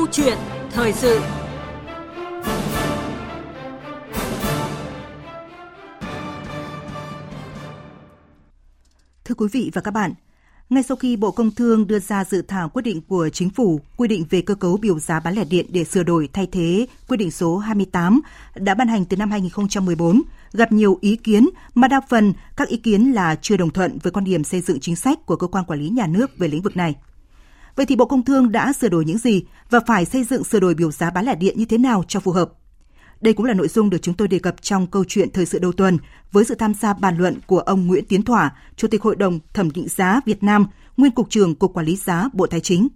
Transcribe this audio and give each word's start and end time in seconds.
Câu 0.00 0.08
chuyện 0.12 0.38
thời 0.70 0.92
sự 0.92 1.20
Thưa 9.24 9.34
quý 9.34 9.48
vị 9.52 9.70
và 9.74 9.80
các 9.80 9.90
bạn, 9.90 10.14
ngay 10.70 10.82
sau 10.82 10.96
khi 10.96 11.16
Bộ 11.16 11.30
Công 11.30 11.50
Thương 11.50 11.86
đưa 11.86 11.98
ra 11.98 12.24
dự 12.24 12.42
thảo 12.42 12.68
quyết 12.68 12.82
định 12.82 13.00
của 13.08 13.28
Chính 13.28 13.50
phủ 13.50 13.80
quy 13.96 14.08
định 14.08 14.24
về 14.30 14.40
cơ 14.40 14.54
cấu 14.54 14.76
biểu 14.76 14.98
giá 14.98 15.20
bán 15.20 15.34
lẻ 15.34 15.44
điện 15.44 15.66
để 15.68 15.84
sửa 15.84 16.02
đổi 16.02 16.28
thay 16.32 16.46
thế 16.52 16.86
quyết 17.08 17.16
định 17.16 17.30
số 17.30 17.58
28 17.58 18.20
đã 18.54 18.74
ban 18.74 18.88
hành 18.88 19.04
từ 19.04 19.16
năm 19.16 19.30
2014, 19.30 20.22
gặp 20.52 20.72
nhiều 20.72 20.98
ý 21.00 21.16
kiến 21.16 21.48
mà 21.74 21.88
đa 21.88 22.00
phần 22.08 22.32
các 22.56 22.68
ý 22.68 22.76
kiến 22.76 23.12
là 23.12 23.36
chưa 23.42 23.56
đồng 23.56 23.70
thuận 23.70 23.98
với 24.02 24.12
quan 24.12 24.24
điểm 24.24 24.44
xây 24.44 24.60
dựng 24.60 24.80
chính 24.80 24.96
sách 24.96 25.26
của 25.26 25.36
cơ 25.36 25.46
quan 25.46 25.64
quản 25.64 25.80
lý 25.80 25.88
nhà 25.88 26.06
nước 26.06 26.38
về 26.38 26.48
lĩnh 26.48 26.62
vực 26.62 26.76
này. 26.76 26.94
Vậy 27.76 27.86
thì 27.86 27.96
Bộ 27.96 28.04
Công 28.04 28.24
Thương 28.24 28.52
đã 28.52 28.72
sửa 28.72 28.88
đổi 28.88 29.04
những 29.04 29.18
gì 29.18 29.44
và 29.70 29.80
phải 29.86 30.04
xây 30.04 30.24
dựng 30.24 30.44
sửa 30.44 30.60
đổi 30.60 30.74
biểu 30.74 30.90
giá 30.90 31.10
bán 31.10 31.24
lẻ 31.24 31.34
điện 31.34 31.58
như 31.58 31.64
thế 31.64 31.78
nào 31.78 32.04
cho 32.08 32.20
phù 32.20 32.32
hợp? 32.32 32.52
Đây 33.20 33.34
cũng 33.34 33.46
là 33.46 33.54
nội 33.54 33.68
dung 33.68 33.90
được 33.90 33.98
chúng 34.02 34.14
tôi 34.14 34.28
đề 34.28 34.38
cập 34.38 34.62
trong 34.62 34.86
câu 34.86 35.04
chuyện 35.08 35.30
thời 35.30 35.46
sự 35.46 35.58
đầu 35.58 35.72
tuần 35.72 35.98
với 36.32 36.44
sự 36.44 36.54
tham 36.54 36.74
gia 36.74 36.92
bàn 36.92 37.16
luận 37.18 37.38
của 37.46 37.58
ông 37.58 37.86
Nguyễn 37.86 38.04
Tiến 38.04 38.22
Thỏa, 38.22 38.52
Chủ 38.76 38.88
tịch 38.88 39.02
Hội 39.02 39.16
đồng 39.16 39.38
Thẩm 39.54 39.70
định 39.70 39.88
giá 39.88 40.20
Việt 40.26 40.42
Nam, 40.42 40.66
nguyên 40.96 41.12
Cục 41.12 41.30
trưởng 41.30 41.54
Cục 41.54 41.74
Quản 41.74 41.86
lý 41.86 41.96
giá 41.96 42.28
Bộ 42.32 42.46
Tài 42.46 42.60
chính. 42.60 42.88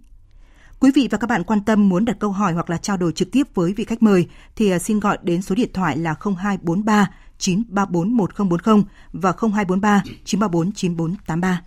Quý 0.79 0.91
vị 0.95 1.07
và 1.11 1.17
các 1.17 1.27
bạn 1.27 1.43
quan 1.43 1.61
tâm 1.61 1.89
muốn 1.89 2.05
đặt 2.05 2.17
câu 2.19 2.31
hỏi 2.31 2.53
hoặc 2.53 2.69
là 2.69 2.77
trao 2.77 2.97
đổi 2.97 3.11
trực 3.11 3.31
tiếp 3.31 3.47
với 3.53 3.73
vị 3.73 3.83
khách 3.83 4.03
mời 4.03 4.27
thì 4.55 4.69
à, 4.69 4.79
xin 4.79 4.99
gọi 4.99 5.17
đến 5.23 5.41
số 5.41 5.55
điện 5.55 5.69
thoại 5.73 5.97
là 5.97 6.15
0243 6.35 7.11
934 7.37 8.17
1040 8.17 8.83
và 9.13 9.31
0243 9.31 10.03
934 10.25 10.71
9483. 10.71 11.61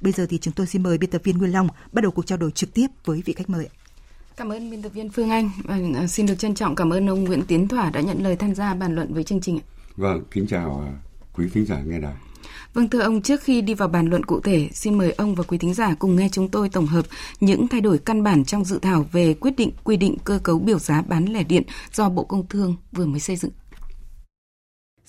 Bây 0.00 0.12
giờ 0.12 0.26
thì 0.30 0.38
chúng 0.38 0.54
tôi 0.54 0.66
xin 0.66 0.82
mời 0.82 0.98
biên 0.98 1.10
tập 1.10 1.20
viên 1.24 1.38
Nguyên 1.38 1.52
Long 1.52 1.68
bắt 1.92 2.02
đầu 2.02 2.10
cuộc 2.10 2.26
trao 2.26 2.38
đổi 2.38 2.50
trực 2.50 2.74
tiếp 2.74 2.86
với 3.04 3.22
vị 3.24 3.32
khách 3.32 3.50
mời. 3.50 3.68
Cảm 4.36 4.48
ơn 4.48 4.70
biên 4.70 4.82
tập 4.82 4.88
viên 4.88 5.10
Phương 5.10 5.30
Anh 5.30 5.50
và 5.64 5.78
à, 5.94 6.06
xin 6.06 6.26
được 6.26 6.38
trân 6.38 6.54
trọng 6.54 6.74
cảm 6.74 6.92
ơn 6.92 7.06
ông 7.06 7.24
Nguyễn 7.24 7.42
Tiến 7.42 7.68
Thỏa 7.68 7.90
đã 7.90 8.00
nhận 8.00 8.22
lời 8.22 8.36
tham 8.36 8.54
gia 8.54 8.74
bàn 8.74 8.94
luận 8.94 9.14
với 9.14 9.24
chương 9.24 9.40
trình. 9.40 9.60
Vâng, 9.96 10.22
kính 10.30 10.46
chào 10.46 10.84
à, 10.86 10.92
quý 11.34 11.48
thính 11.54 11.66
giả 11.66 11.82
nghe 11.86 11.98
đài. 11.98 12.14
Vâng 12.74 12.88
thưa 12.88 13.00
ông, 13.00 13.22
trước 13.22 13.40
khi 13.42 13.60
đi 13.60 13.74
vào 13.74 13.88
bàn 13.88 14.06
luận 14.06 14.24
cụ 14.24 14.40
thể, 14.40 14.68
xin 14.72 14.98
mời 14.98 15.12
ông 15.12 15.34
và 15.34 15.44
quý 15.44 15.58
thính 15.58 15.74
giả 15.74 15.94
cùng 15.98 16.16
nghe 16.16 16.28
chúng 16.32 16.48
tôi 16.48 16.68
tổng 16.68 16.86
hợp 16.86 17.06
những 17.40 17.68
thay 17.68 17.80
đổi 17.80 17.98
căn 17.98 18.22
bản 18.22 18.44
trong 18.44 18.64
dự 18.64 18.78
thảo 18.78 19.06
về 19.12 19.34
quyết 19.34 19.56
định 19.56 19.70
quy 19.84 19.96
định 19.96 20.16
cơ 20.24 20.40
cấu 20.42 20.58
biểu 20.58 20.78
giá 20.78 21.02
bán 21.02 21.24
lẻ 21.24 21.42
điện 21.42 21.62
do 21.92 22.08
Bộ 22.08 22.24
Công 22.24 22.46
Thương 22.48 22.76
vừa 22.92 23.06
mới 23.06 23.20
xây 23.20 23.36
dựng. 23.36 23.50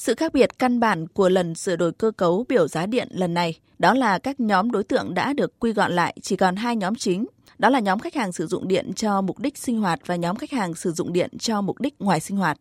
Sự 0.01 0.15
khác 0.15 0.33
biệt 0.33 0.59
căn 0.59 0.79
bản 0.79 1.07
của 1.07 1.29
lần 1.29 1.55
sửa 1.55 1.75
đổi 1.75 1.91
cơ 1.91 2.11
cấu 2.11 2.45
biểu 2.49 2.67
giá 2.67 2.85
điện 2.85 3.07
lần 3.11 3.33
này 3.33 3.59
đó 3.79 3.93
là 3.93 4.19
các 4.19 4.39
nhóm 4.39 4.71
đối 4.71 4.83
tượng 4.83 5.13
đã 5.13 5.33
được 5.33 5.59
quy 5.59 5.73
gọn 5.73 5.91
lại 5.91 6.17
chỉ 6.21 6.35
còn 6.35 6.55
hai 6.55 6.75
nhóm 6.75 6.95
chính, 6.95 7.25
đó 7.57 7.69
là 7.69 7.79
nhóm 7.79 7.99
khách 7.99 8.15
hàng 8.15 8.31
sử 8.31 8.47
dụng 8.47 8.67
điện 8.67 8.93
cho 8.95 9.21
mục 9.21 9.39
đích 9.39 9.57
sinh 9.57 9.79
hoạt 9.81 9.99
và 10.05 10.15
nhóm 10.15 10.35
khách 10.35 10.51
hàng 10.51 10.75
sử 10.75 10.91
dụng 10.91 11.13
điện 11.13 11.37
cho 11.39 11.61
mục 11.61 11.81
đích 11.81 11.93
ngoài 11.99 12.19
sinh 12.19 12.37
hoạt. 12.37 12.57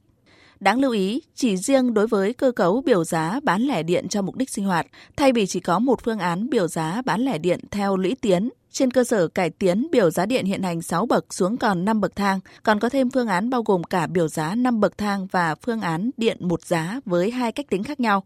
Đáng 0.61 0.81
lưu 0.81 0.93
ý, 0.93 1.23
chỉ 1.35 1.57
riêng 1.57 1.95
đối 1.95 2.07
với 2.07 2.33
cơ 2.33 2.53
cấu 2.53 2.83
biểu 2.83 3.05
giá 3.05 3.41
bán 3.43 3.63
lẻ 3.63 3.83
điện 3.83 4.09
cho 4.09 4.23
mục 4.23 4.37
đích 4.37 4.51
sinh 4.51 4.65
hoạt, 4.65 4.87
thay 5.17 5.33
vì 5.33 5.47
chỉ 5.47 5.61
có 5.61 5.79
một 5.79 6.03
phương 6.05 6.19
án 6.19 6.51
biểu 6.51 6.69
giá 6.69 7.03
bán 7.05 7.21
lẻ 7.21 7.39
điện 7.39 7.61
theo 7.71 7.97
lũy 7.97 8.17
tiến, 8.21 8.49
trên 8.73 8.91
cơ 8.91 9.05
sở 9.05 9.29
cải 9.29 9.51
tiến 9.51 9.89
biểu 9.93 10.11
giá 10.11 10.27
điện 10.27 10.45
hiện 10.45 10.63
hành 10.63 10.83
6 10.83 11.07
bậc 11.07 11.35
xuống 11.35 11.57
còn 11.57 11.85
5 11.85 12.01
bậc 12.01 12.17
thang, 12.17 12.41
còn 12.63 12.81
có 12.81 12.89
thêm 12.89 13.11
phương 13.11 13.29
án 13.29 13.51
bao 13.51 13.63
gồm 13.63 13.85
cả 13.85 14.07
biểu 14.07 14.29
giá 14.29 14.55
5 14.55 14.81
bậc 14.81 14.99
thang 14.99 15.27
và 15.31 15.55
phương 15.55 15.81
án 15.81 16.11
điện 16.17 16.37
một 16.41 16.65
giá 16.65 17.01
với 17.05 17.31
hai 17.31 17.53
cách 17.53 17.67
tính 17.71 17.83
khác 17.83 18.01
nhau. 18.01 18.25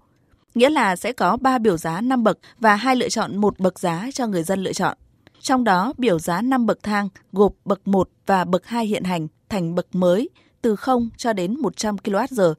Nghĩa 0.55 0.71
là 0.71 0.97
sẽ 0.97 1.13
có 1.13 1.37
3 1.37 1.59
biểu 1.59 1.77
giá 1.77 2.01
5 2.01 2.25
bậc 2.25 2.39
và 2.59 2.77
hai 2.77 2.97
lựa 2.97 3.09
chọn 3.09 3.37
một 3.37 3.59
bậc 3.59 3.79
giá 3.79 4.09
cho 4.15 4.27
người 4.27 4.43
dân 4.43 4.63
lựa 4.63 4.73
chọn. 4.73 4.97
Trong 5.41 5.65
đó, 5.65 5.93
biểu 5.99 6.19
giá 6.19 6.43
5 6.43 6.67
bậc 6.67 6.83
thang 6.83 7.09
gộp 7.33 7.53
bậc 7.65 7.89
1 7.89 8.09
và 8.27 8.45
bậc 8.45 8.67
2 8.67 8.87
hiện 8.87 9.05
hành 9.05 9.29
thành 9.49 9.75
bậc 9.75 9.87
mới 9.93 10.29
từ 10.63 10.77
0 10.77 11.11
cho 11.17 11.33
đến 11.33 11.61
100 11.61 11.97
kWh, 11.97 12.55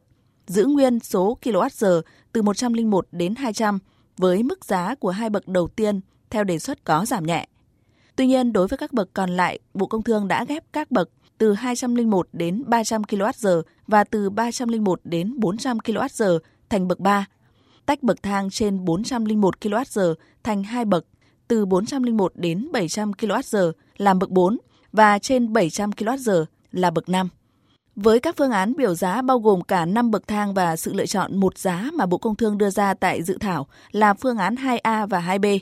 giữ 0.47 0.65
nguyên 0.65 0.99
số 0.99 1.37
kWh 1.41 2.01
từ 2.31 2.41
101 2.41 3.07
đến 3.11 3.35
200 3.35 3.79
với 4.17 4.43
mức 4.43 4.65
giá 4.65 4.95
của 4.95 5.09
hai 5.09 5.29
bậc 5.29 5.47
đầu 5.47 5.67
tiên 5.67 6.01
theo 6.29 6.43
đề 6.43 6.59
xuất 6.59 6.83
có 6.83 7.05
giảm 7.05 7.25
nhẹ. 7.25 7.47
Tuy 8.15 8.27
nhiên, 8.27 8.53
đối 8.53 8.67
với 8.67 8.77
các 8.77 8.93
bậc 8.93 9.09
còn 9.13 9.29
lại, 9.29 9.59
Bộ 9.73 9.85
Công 9.85 10.03
Thương 10.03 10.27
đã 10.27 10.45
ghép 10.45 10.63
các 10.73 10.91
bậc 10.91 11.09
từ 11.37 11.53
201 11.53 12.27
đến 12.33 12.63
300 12.67 13.01
kWh 13.01 13.61
và 13.87 14.03
từ 14.03 14.29
301 14.29 14.99
đến 15.03 15.39
400 15.39 15.77
kWh 15.77 16.39
thành 16.69 16.87
bậc 16.87 16.99
3, 16.99 17.25
tách 17.85 18.03
bậc 18.03 18.23
thang 18.23 18.49
trên 18.49 18.85
401 18.85 19.55
kWh 19.61 20.13
thành 20.43 20.63
hai 20.63 20.85
bậc 20.85 21.05
từ 21.47 21.65
401 21.65 22.31
đến 22.35 22.67
700 22.71 23.11
kWh 23.11 23.71
làm 23.97 24.19
bậc 24.19 24.29
4 24.29 24.57
và 24.91 25.19
trên 25.19 25.53
700 25.53 25.91
kWh 25.91 26.45
là 26.71 26.91
bậc 26.91 27.09
5. 27.09 27.29
Với 27.95 28.19
các 28.19 28.37
phương 28.37 28.51
án 28.51 28.73
biểu 28.75 28.95
giá 28.95 29.21
bao 29.21 29.39
gồm 29.39 29.61
cả 29.61 29.85
5 29.85 30.11
bậc 30.11 30.27
thang 30.27 30.53
và 30.53 30.75
sự 30.75 30.93
lựa 30.93 31.05
chọn 31.05 31.37
một 31.37 31.57
giá 31.57 31.89
mà 31.93 32.05
Bộ 32.05 32.17
Công 32.17 32.35
Thương 32.35 32.57
đưa 32.57 32.69
ra 32.69 32.93
tại 32.93 33.23
dự 33.23 33.37
thảo 33.37 33.67
là 33.91 34.13
phương 34.13 34.37
án 34.37 34.55
2A 34.55 35.07
và 35.07 35.19
2B. 35.19 35.59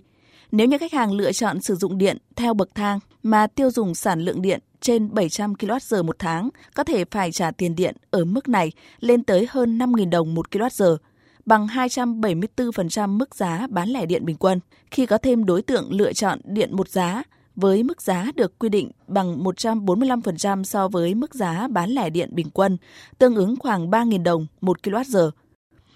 Nếu 0.54 0.68
như 0.68 0.78
khách 0.78 0.94
hàng 0.94 1.12
lựa 1.12 1.32
chọn 1.32 1.62
sử 1.62 1.76
dụng 1.76 1.98
điện 1.98 2.18
theo 2.36 2.54
bậc 2.54 2.76
thang 2.76 3.00
mà 3.24 3.48
tiêu 3.48 3.72
dùng 3.72 3.96
sản 3.96 4.22
lượng 4.22 4.42
điện 4.42 4.60
trên 4.82 5.14
700 5.14 5.54
kWh 5.54 6.04
một 6.04 6.16
tháng, 6.20 6.50
có 6.74 6.84
thể 6.84 7.06
phải 7.12 7.32
trả 7.32 7.52
tiền 7.52 7.76
điện 7.76 7.96
ở 8.12 8.26
mức 8.26 8.50
này 8.50 8.72
lên 9.00 9.24
tới 9.24 9.48
hơn 9.50 9.78
5.000 9.78 10.10
đồng 10.10 10.36
một 10.36 10.52
kWh, 10.52 10.98
bằng 11.46 11.68
274% 11.68 13.10
mức 13.10 13.36
giá 13.36 13.68
bán 13.70 13.90
lẻ 13.90 14.06
điện 14.06 14.26
bình 14.26 14.36
quân. 14.38 14.60
Khi 14.92 15.06
có 15.06 15.18
thêm 15.18 15.46
đối 15.46 15.62
tượng 15.62 15.92
lựa 15.92 16.14
chọn 16.14 16.40
điện 16.44 16.76
một 16.76 16.90
giá, 16.90 17.24
với 17.56 17.84
mức 17.84 18.02
giá 18.02 18.32
được 18.36 18.60
quy 18.60 18.70
định 18.70 18.92
bằng 19.08 19.44
145% 19.44 20.64
so 20.64 20.88
với 20.88 21.16
mức 21.16 21.36
giá 21.36 21.68
bán 21.68 21.90
lẻ 21.90 22.10
điện 22.10 22.30
bình 22.34 22.50
quân, 22.54 22.78
tương 23.18 23.36
ứng 23.36 23.56
khoảng 23.60 23.92
3.000 23.92 24.24
đồng 24.24 24.48
một 24.62 24.78
kWh. 24.84 25.32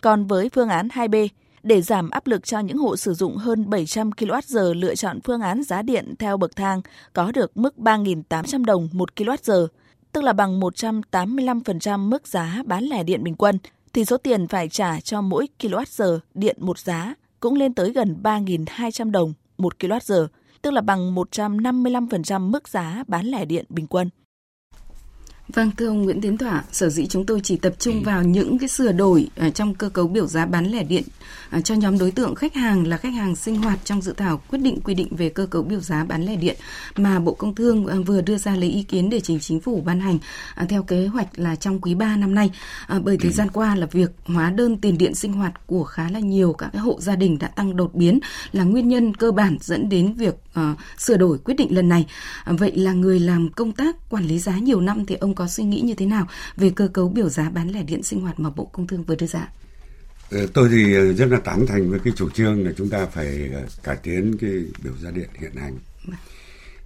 Còn 0.02 0.26
với 0.26 0.50
phương 0.50 0.70
án 0.70 0.88
2B, 0.88 1.28
để 1.68 1.82
giảm 1.82 2.10
áp 2.10 2.28
lực 2.28 2.46
cho 2.46 2.60
những 2.60 2.78
hộ 2.78 2.96
sử 2.96 3.14
dụng 3.14 3.38
hơn 3.38 3.70
700 3.70 4.12
kWh 4.12 4.74
lựa 4.74 4.96
chọn 4.96 5.20
phương 5.22 5.42
án 5.42 5.64
giá 5.64 5.82
điện 5.82 6.14
theo 6.20 6.38
bậc 6.38 6.56
thang 6.56 6.82
có 7.14 7.32
được 7.32 7.58
mức 7.58 7.76
3.800 7.78 8.66
đồng 8.66 8.90
một 8.92 9.16
kWh, 9.16 9.68
tức 10.12 10.24
là 10.24 10.34
bằng 10.34 10.60
185% 10.60 12.00
mức 12.00 12.28
giá 12.28 12.64
bán 12.66 12.84
lẻ 12.84 13.04
điện 13.04 13.24
bình 13.24 13.36
quân, 13.36 13.58
thì 13.94 14.06
số 14.06 14.18
tiền 14.18 14.48
phải 14.48 14.70
trả 14.70 15.00
cho 15.00 15.22
mỗi 15.22 15.48
kWh 15.60 16.20
điện 16.34 16.58
một 16.60 16.80
giá 16.80 17.14
cũng 17.40 17.56
lên 17.56 17.74
tới 17.74 17.92
gần 17.92 18.18
3.200 18.24 19.12
đồng 19.12 19.34
một 19.58 19.74
kWh, 19.80 20.28
tức 20.62 20.72
là 20.72 20.82
bằng 20.82 21.16
155% 21.16 22.42
mức 22.42 22.68
giá 22.68 23.04
bán 23.08 23.26
lẻ 23.26 23.46
điện 23.46 23.66
bình 23.70 23.88
quân. 23.88 24.10
Vâng, 25.54 25.72
thưa 25.78 25.88
ông 25.88 26.02
Nguyễn 26.02 26.22
Tiến 26.22 26.38
Thỏa, 26.38 26.64
sở 26.72 26.90
dĩ 26.90 27.08
chúng 27.08 27.26
tôi 27.26 27.40
chỉ 27.44 27.58
tập 27.58 27.74
trung 27.80 28.04
vào 28.04 28.24
những 28.24 28.60
cái 28.60 28.70
sửa 28.70 28.92
đổi 28.92 29.30
ở 29.36 29.50
trong 29.50 29.76
cơ 29.76 29.90
cấu 29.90 30.08
biểu 30.08 30.28
giá 30.28 30.46
bán 30.46 30.66
lẻ 30.66 30.84
điện 30.84 31.04
à, 31.50 31.62
cho 31.62 31.76
nhóm 31.76 31.98
đối 31.98 32.12
tượng 32.12 32.36
khách 32.36 32.54
hàng 32.54 32.88
là 32.88 32.98
khách 32.98 33.14
hàng 33.14 33.36
sinh 33.36 33.56
hoạt 33.56 33.80
trong 33.84 34.02
dự 34.02 34.14
thảo 34.18 34.42
quyết 34.50 34.60
định 34.60 34.80
quy 34.84 34.94
định 34.94 35.08
về 35.12 35.30
cơ 35.30 35.46
cấu 35.46 35.64
biểu 35.64 35.80
giá 35.80 36.04
bán 36.04 36.26
lẻ 36.26 36.36
điện 36.36 36.58
mà 36.96 37.20
Bộ 37.20 37.34
Công 37.34 37.56
Thương 37.56 37.88
à, 37.88 37.96
vừa 38.06 38.22
đưa 38.22 38.38
ra 38.38 38.56
lấy 38.56 38.70
ý 38.70 38.84
kiến 38.84 39.10
để 39.10 39.20
trình 39.20 39.40
chính 39.40 39.60
phủ 39.60 39.82
ban 39.86 40.00
hành 40.00 40.18
theo 40.70 40.84
kế 40.84 41.08
hoạch 41.08 41.40
là 41.40 41.56
trong 41.56 41.82
quý 41.82 41.96
3 41.96 42.16
năm 42.16 42.36
nay. 42.36 42.52
Bởi 43.04 43.18
thời 43.18 43.32
gian 43.32 43.48
qua 43.54 43.76
là 43.76 43.86
việc 43.92 44.12
hóa 44.26 44.50
đơn 44.50 44.78
tiền 44.78 44.98
điện 44.98 45.16
sinh 45.16 45.34
hoạt 45.34 45.68
của 45.68 45.84
khá 45.84 46.10
là 46.10 46.20
nhiều 46.20 46.54
các 46.54 46.70
cái 46.74 46.82
hộ 46.82 46.98
gia 47.02 47.16
đình 47.16 47.40
đã 47.40 47.48
tăng 47.48 47.76
đột 47.76 47.96
biến 47.96 48.20
là 48.52 48.64
nguyên 48.64 48.88
nhân 48.88 49.16
cơ 49.16 49.32
bản 49.32 49.58
dẫn 49.62 49.90
đến 49.90 50.14
việc 50.14 50.36
uh, 50.60 50.78
sửa 50.98 51.18
đổi 51.18 51.38
quyết 51.38 51.54
định 51.54 51.76
lần 51.76 51.90
này. 51.90 52.08
Vậy 52.46 52.76
là 52.76 52.94
người 52.94 53.20
làm 53.20 53.50
công 53.52 53.72
tác 53.72 54.10
quản 54.10 54.26
lý 54.26 54.40
giá 54.40 54.58
nhiều 54.60 54.82
năm 54.82 55.06
thì 55.06 55.16
ông 55.16 55.36
có 55.36 55.48
suy 55.48 55.64
nghĩ 55.64 55.82
như 55.82 55.94
thế 55.94 56.06
nào 56.06 56.28
về 56.58 56.70
cơ 56.70 56.88
cấu 56.94 57.10
biểu 57.10 57.30
giá 57.30 57.50
bán 57.50 57.70
lẻ 57.70 57.84
điện 57.84 58.04
sinh 58.04 58.22
hoạt 58.22 58.40
mà 58.40 58.50
Bộ 58.50 58.66
Công 58.66 58.88
Thương 58.88 59.04
vừa 59.04 59.16
đưa 59.16 59.28
ra? 59.28 59.50
Ờ, 60.32 60.48
tôi 60.54 60.70
thì 60.72 60.94
ờ, 60.94 61.14
rất 61.14 61.26
là 61.26 61.40
tán 61.40 61.66
thành 61.68 61.90
với 61.90 62.00
cái 62.00 62.14
chủ 62.16 62.30
trương 62.30 62.66
là 62.66 62.72
chúng 62.78 62.90
ta 62.90 63.06
phải 63.06 63.50
ờ, 63.54 63.62
cải 63.84 63.96
tiến 63.96 64.38
cái 64.42 64.52
biểu 64.84 64.94
giá 65.02 65.12
điện 65.12 65.30
hiện 65.40 65.56
hành. 65.56 65.78
Vâng. 66.06 66.18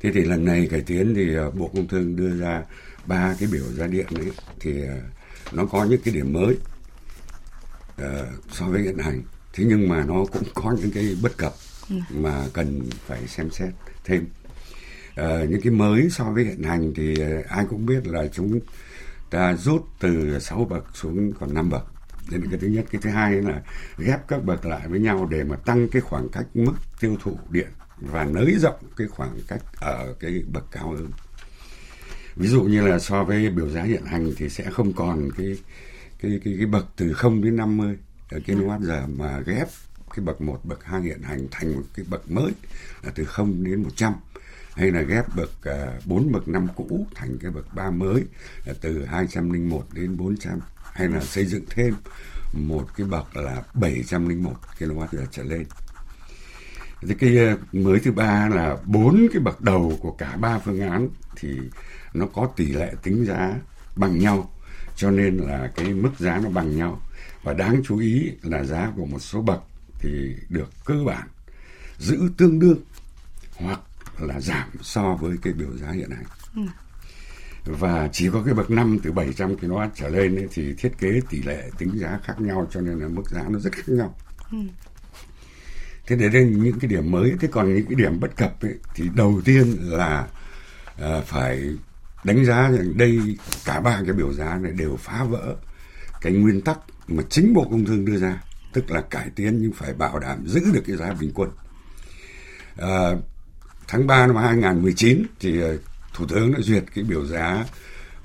Thế 0.01 0.11
thì 0.13 0.21
lần 0.21 0.45
này 0.45 0.67
cải 0.71 0.81
tiến 0.81 1.13
thì 1.15 1.35
Bộ 1.53 1.71
Công 1.73 1.87
Thương 1.87 2.15
đưa 2.15 2.37
ra 2.37 2.63
ba 3.05 3.35
cái 3.39 3.49
biểu 3.51 3.63
giá 3.63 3.87
điện 3.87 4.05
ấy 4.15 4.31
thì 4.59 4.73
nó 5.51 5.65
có 5.65 5.83
những 5.85 6.01
cái 6.01 6.13
điểm 6.13 6.33
mới 6.33 6.55
uh, 8.01 8.27
so 8.51 8.65
với 8.65 8.81
hiện 8.81 8.97
hành. 8.97 9.21
Thế 9.53 9.63
nhưng 9.67 9.89
mà 9.89 10.03
nó 10.07 10.25
cũng 10.25 10.43
có 10.53 10.75
những 10.81 10.91
cái 10.91 11.15
bất 11.21 11.37
cập 11.37 11.53
mà 12.09 12.45
cần 12.53 12.81
phải 13.05 13.27
xem 13.27 13.49
xét 13.51 13.69
thêm. 14.03 14.25
À, 15.15 15.43
những 15.49 15.61
cái 15.61 15.71
mới 15.71 16.09
so 16.09 16.23
với 16.23 16.43
hiện 16.43 16.63
hành 16.63 16.93
thì 16.95 17.15
ờ, 17.19 17.43
ai 17.49 17.65
cũng 17.69 17.85
biết 17.85 18.07
là 18.07 18.27
chúng 18.27 18.59
ta 19.29 19.55
rút 19.55 19.87
từ 19.99 20.39
6 20.39 20.65
bậc 20.69 20.85
xuống 20.93 21.33
còn 21.39 21.53
5 21.53 21.69
bậc. 21.69 21.85
Nên 22.31 22.47
cái 22.49 22.59
thứ 22.59 22.67
nhất. 22.67 22.85
Cái 22.91 23.01
thứ 23.01 23.09
hai 23.09 23.41
là 23.41 23.61
ghép 23.97 24.27
các 24.27 24.43
bậc 24.43 24.65
lại 24.65 24.87
với 24.87 24.99
nhau 24.99 25.27
để 25.31 25.43
mà 25.43 25.55
tăng 25.55 25.89
cái 25.89 26.01
khoảng 26.01 26.29
cách 26.29 26.45
mức 26.53 26.73
tiêu 26.99 27.17
thụ 27.23 27.37
điện 27.49 27.67
và 27.97 28.23
nới 28.23 28.55
rộng 28.59 28.79
cái 28.97 29.07
khoảng 29.07 29.39
cách 29.47 29.61
ở 29.79 30.15
cái 30.19 30.43
bậc 30.53 30.71
cao 30.71 30.89
hơn. 30.89 31.11
Ví 32.35 32.47
dụ 32.47 32.63
như 32.63 32.87
là 32.87 32.99
so 32.99 33.23
với 33.23 33.49
biểu 33.49 33.69
giá 33.69 33.83
hiện 33.83 34.05
hành 34.05 34.31
thì 34.37 34.49
sẽ 34.49 34.63
không 34.71 34.93
còn 34.93 35.29
cái 35.37 35.57
cái 36.21 36.39
cái, 36.43 36.55
cái 36.57 36.65
bậc 36.65 36.85
từ 36.95 37.13
0 37.13 37.41
đến 37.41 37.55
50 37.55 37.97
ở 38.29 38.39
kWh 38.39 38.83
giờ 38.83 39.07
mà 39.07 39.39
ghép 39.45 39.67
cái 40.15 40.25
bậc 40.25 40.41
1, 40.41 40.59
bậc 40.63 40.83
2 40.83 41.01
hiện 41.01 41.21
hành 41.21 41.47
thành 41.51 41.75
một 41.75 41.83
cái 41.93 42.05
bậc 42.09 42.31
mới 42.31 42.51
là 43.03 43.11
từ 43.15 43.25
0 43.25 43.63
đến 43.63 43.83
100 43.83 44.13
hay 44.75 44.91
là 44.91 45.01
ghép 45.01 45.35
bậc 45.35 45.49
à, 45.63 45.99
bốn 46.05 46.25
uh, 46.25 46.31
bậc 46.31 46.47
5 46.47 46.67
cũ 46.75 47.07
thành 47.15 47.37
cái 47.41 47.51
bậc 47.51 47.73
3 47.75 47.89
mới 47.89 48.23
là 48.65 48.73
từ 48.81 49.05
201 49.05 49.85
đến 49.93 50.17
400 50.17 50.59
hay 50.93 51.07
là 51.07 51.19
xây 51.19 51.45
dựng 51.45 51.63
thêm 51.69 51.93
một 52.53 52.87
cái 52.97 53.07
bậc 53.07 53.35
là 53.35 53.63
701 53.73 54.53
kWh 54.79 55.25
trở 55.31 55.43
lên. 55.43 55.65
Thì 57.01 57.13
cái 57.19 57.37
à, 57.37 57.57
mới 57.71 57.99
thứ 57.99 58.11
ba 58.11 58.49
là 58.49 58.77
bốn 58.85 59.27
cái 59.33 59.41
bậc 59.41 59.61
đầu 59.61 59.97
của 60.01 60.11
cả 60.11 60.37
ba 60.37 60.59
phương 60.59 60.81
án 60.81 61.09
thì 61.35 61.59
nó 62.13 62.25
có 62.25 62.49
tỷ 62.55 62.65
lệ 62.65 62.93
tính 63.03 63.25
giá 63.25 63.55
bằng 63.95 64.19
nhau. 64.19 64.53
Cho 64.95 65.11
nên 65.11 65.37
là 65.37 65.71
cái 65.75 65.93
mức 65.93 66.11
giá 66.19 66.39
nó 66.43 66.49
bằng 66.49 66.77
nhau. 66.77 67.01
Và 67.43 67.53
đáng 67.53 67.81
chú 67.83 67.97
ý 67.97 68.31
là 68.41 68.63
giá 68.63 68.91
của 68.95 69.05
một 69.05 69.19
số 69.19 69.41
bậc 69.41 69.63
thì 70.01 70.35
được 70.49 70.69
cơ 70.85 71.03
bản 71.05 71.27
giữ 71.97 72.29
tương 72.37 72.59
đương 72.59 72.79
hoặc 73.55 73.79
là 74.19 74.39
giảm 74.39 74.69
so 74.81 75.15
với 75.15 75.37
cái 75.41 75.53
biểu 75.53 75.77
giá 75.77 75.91
hiện 75.91 76.09
nay. 76.09 76.23
Ừ. 76.55 76.61
Và 77.65 78.09
chỉ 78.13 78.29
có 78.33 78.43
cái 78.45 78.53
bậc 78.53 78.69
5 78.69 78.99
từ 79.03 79.11
700 79.11 79.55
kW 79.55 79.89
trở 79.95 80.09
lên 80.09 80.35
ấy, 80.35 80.47
thì 80.53 80.73
thiết 80.77 80.91
kế 80.99 81.21
tỷ 81.29 81.41
lệ 81.41 81.69
tính 81.77 81.99
giá 81.99 82.19
khác 82.23 82.41
nhau 82.41 82.67
cho 82.71 82.81
nên 82.81 82.99
là 82.99 83.07
mức 83.07 83.29
giá 83.29 83.43
nó 83.49 83.59
rất 83.59 83.73
khác 83.73 83.83
nhau. 83.87 84.15
Ừ. 84.51 84.57
Thế 86.07 86.15
để 86.15 86.29
đây 86.29 86.45
những 86.45 86.79
cái 86.79 86.89
điểm 86.89 87.11
mới, 87.11 87.33
thế 87.39 87.47
còn 87.51 87.75
những 87.75 87.85
cái 87.85 87.95
điểm 87.95 88.19
bất 88.19 88.37
cập 88.37 88.61
ấy, 88.61 88.75
thì 88.95 89.09
đầu 89.15 89.41
tiên 89.45 89.77
là 89.79 90.27
uh, 90.93 91.25
phải 91.25 91.75
đánh 92.23 92.45
giá 92.45 92.71
rằng 92.71 92.97
đây 92.97 93.37
cả 93.65 93.79
ba 93.79 94.01
cái 94.05 94.13
biểu 94.13 94.33
giá 94.33 94.57
này 94.57 94.71
đều 94.71 94.97
phá 94.97 95.23
vỡ 95.23 95.55
cái 96.21 96.33
nguyên 96.33 96.61
tắc 96.61 96.79
mà 97.07 97.23
chính 97.29 97.53
Bộ 97.53 97.67
Công 97.71 97.85
Thương 97.85 98.05
đưa 98.05 98.17
ra, 98.17 98.43
tức 98.73 98.91
là 98.91 99.01
cải 99.01 99.29
tiến 99.35 99.61
nhưng 99.61 99.73
phải 99.73 99.93
bảo 99.93 100.19
đảm 100.19 100.47
giữ 100.47 100.61
được 100.73 100.83
cái 100.87 100.97
giá 100.97 101.13
bình 101.19 101.31
quân. 101.35 101.49
À, 102.77 103.11
tháng 103.87 104.07
3 104.07 104.27
năm 104.27 104.35
2019 104.35 105.23
thì 105.39 105.61
à, 105.61 105.69
Thủ 106.13 106.25
tướng 106.25 106.53
đã 106.53 106.59
duyệt 106.61 106.83
cái 106.95 107.03
biểu 107.03 107.25
giá 107.25 107.65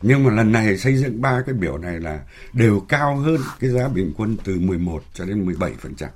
Nhưng 0.08 0.24
mà 0.24 0.32
lần 0.32 0.52
này 0.52 0.78
xây 0.78 0.98
dựng 0.98 1.22
ba 1.22 1.42
cái 1.46 1.56
biểu 1.56 1.78
này 1.78 2.00
là 2.00 2.20
đều 2.54 2.80
cao 2.80 3.16
hơn 3.16 3.38
cái 3.60 3.70
giá 3.70 3.88
bình 3.88 4.14
quân 4.18 4.38
từ 4.44 4.60
11 4.60 5.04
cho 5.14 5.26
đến 5.26 5.46
17%. 5.46 6.08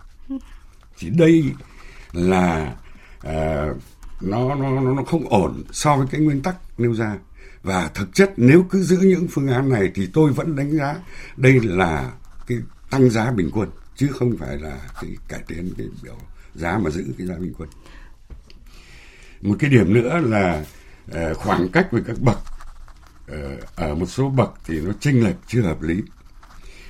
Chỉ 0.97 1.09
đây 1.09 1.43
là 2.13 2.75
uh, 3.17 3.77
nó 4.21 4.55
nó 4.55 4.81
nó 4.81 5.03
không 5.03 5.29
ổn 5.29 5.63
so 5.71 5.95
với 5.95 6.07
cái 6.11 6.21
nguyên 6.21 6.41
tắc 6.41 6.55
nêu 6.77 6.93
ra 6.93 7.17
và 7.63 7.89
thực 7.93 8.15
chất 8.15 8.33
nếu 8.37 8.65
cứ 8.69 8.83
giữ 8.83 8.97
những 8.97 9.27
phương 9.27 9.47
án 9.47 9.69
này 9.69 9.91
thì 9.95 10.09
tôi 10.13 10.31
vẫn 10.31 10.55
đánh 10.55 10.71
giá 10.71 10.95
đây 11.37 11.59
là 11.63 12.11
cái 12.47 12.57
tăng 12.89 13.09
giá 13.09 13.31
bình 13.31 13.49
quân 13.53 13.69
chứ 13.95 14.07
không 14.07 14.37
phải 14.37 14.57
là 14.57 14.77
cái 15.01 15.11
cải 15.27 15.39
tiến 15.47 15.73
cái 15.77 15.87
biểu 16.03 16.17
giá 16.55 16.77
mà 16.77 16.89
giữ 16.89 17.05
cái 17.17 17.27
giá 17.27 17.35
bình 17.39 17.53
quân 17.57 17.69
một 19.41 19.55
cái 19.59 19.69
điểm 19.69 19.93
nữa 19.93 20.19
là 20.23 20.65
uh, 21.11 21.37
khoảng 21.37 21.69
cách 21.69 21.91
về 21.91 22.01
các 22.07 22.19
bậc 22.19 22.37
Ờ, 23.31 23.57
ở 23.75 23.95
một 23.95 24.05
số 24.05 24.29
bậc 24.29 24.53
thì 24.65 24.79
nó 24.79 24.91
chênh 24.99 25.23
lệch 25.23 25.35
chưa 25.47 25.61
hợp 25.61 25.81
lý 25.81 26.01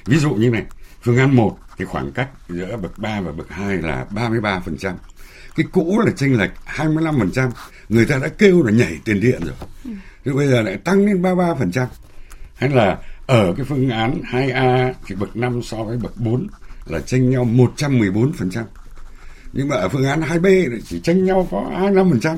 ví 0.05 0.17
dụ 0.17 0.33
như 0.33 0.49
này 0.49 0.65
phương 1.01 1.17
án 1.17 1.35
1 1.35 1.57
thì 1.77 1.85
khoảng 1.85 2.11
cách 2.11 2.29
giữa 2.49 2.77
bậc 2.77 2.97
3 2.97 3.21
và 3.21 3.31
bậc 3.31 3.49
2 3.49 3.77
là 3.77 4.05
33%. 4.09 4.95
Cái 5.55 5.65
cũ 5.71 6.01
là 6.05 6.11
chênh 6.15 6.37
lệch 6.37 6.51
25%, 6.65 7.49
người 7.89 8.05
ta 8.05 8.17
đã 8.17 8.27
kêu 8.27 8.63
là 8.63 8.71
nhảy 8.71 8.99
tiền 9.05 9.19
điện 9.19 9.41
rồi. 9.45 9.55
Ừ. 9.85 9.91
Thế 10.25 10.31
bây 10.31 10.47
giờ 10.47 10.61
lại 10.61 10.77
tăng 10.77 11.05
lên 11.05 11.21
33%. 11.21 11.87
Hay 12.55 12.69
là 12.69 12.97
ở 13.27 13.53
cái 13.57 13.65
phương 13.65 13.89
án 13.89 14.21
2A 14.31 14.93
thì 15.05 15.15
bậc 15.15 15.35
5 15.35 15.63
so 15.63 15.83
với 15.83 15.97
bậc 15.97 16.17
4 16.17 16.47
là 16.85 16.99
chênh 16.99 17.29
nhau 17.29 17.45
114% 17.45 18.63
nhưng 19.53 19.67
mà 19.67 19.75
ở 19.75 19.89
phương 19.89 20.05
án 20.05 20.21
2B 20.21 20.79
chỉ 20.85 20.99
tranh 20.99 21.25
nhau 21.25 21.47
có 21.51 21.71
25% 21.73 22.37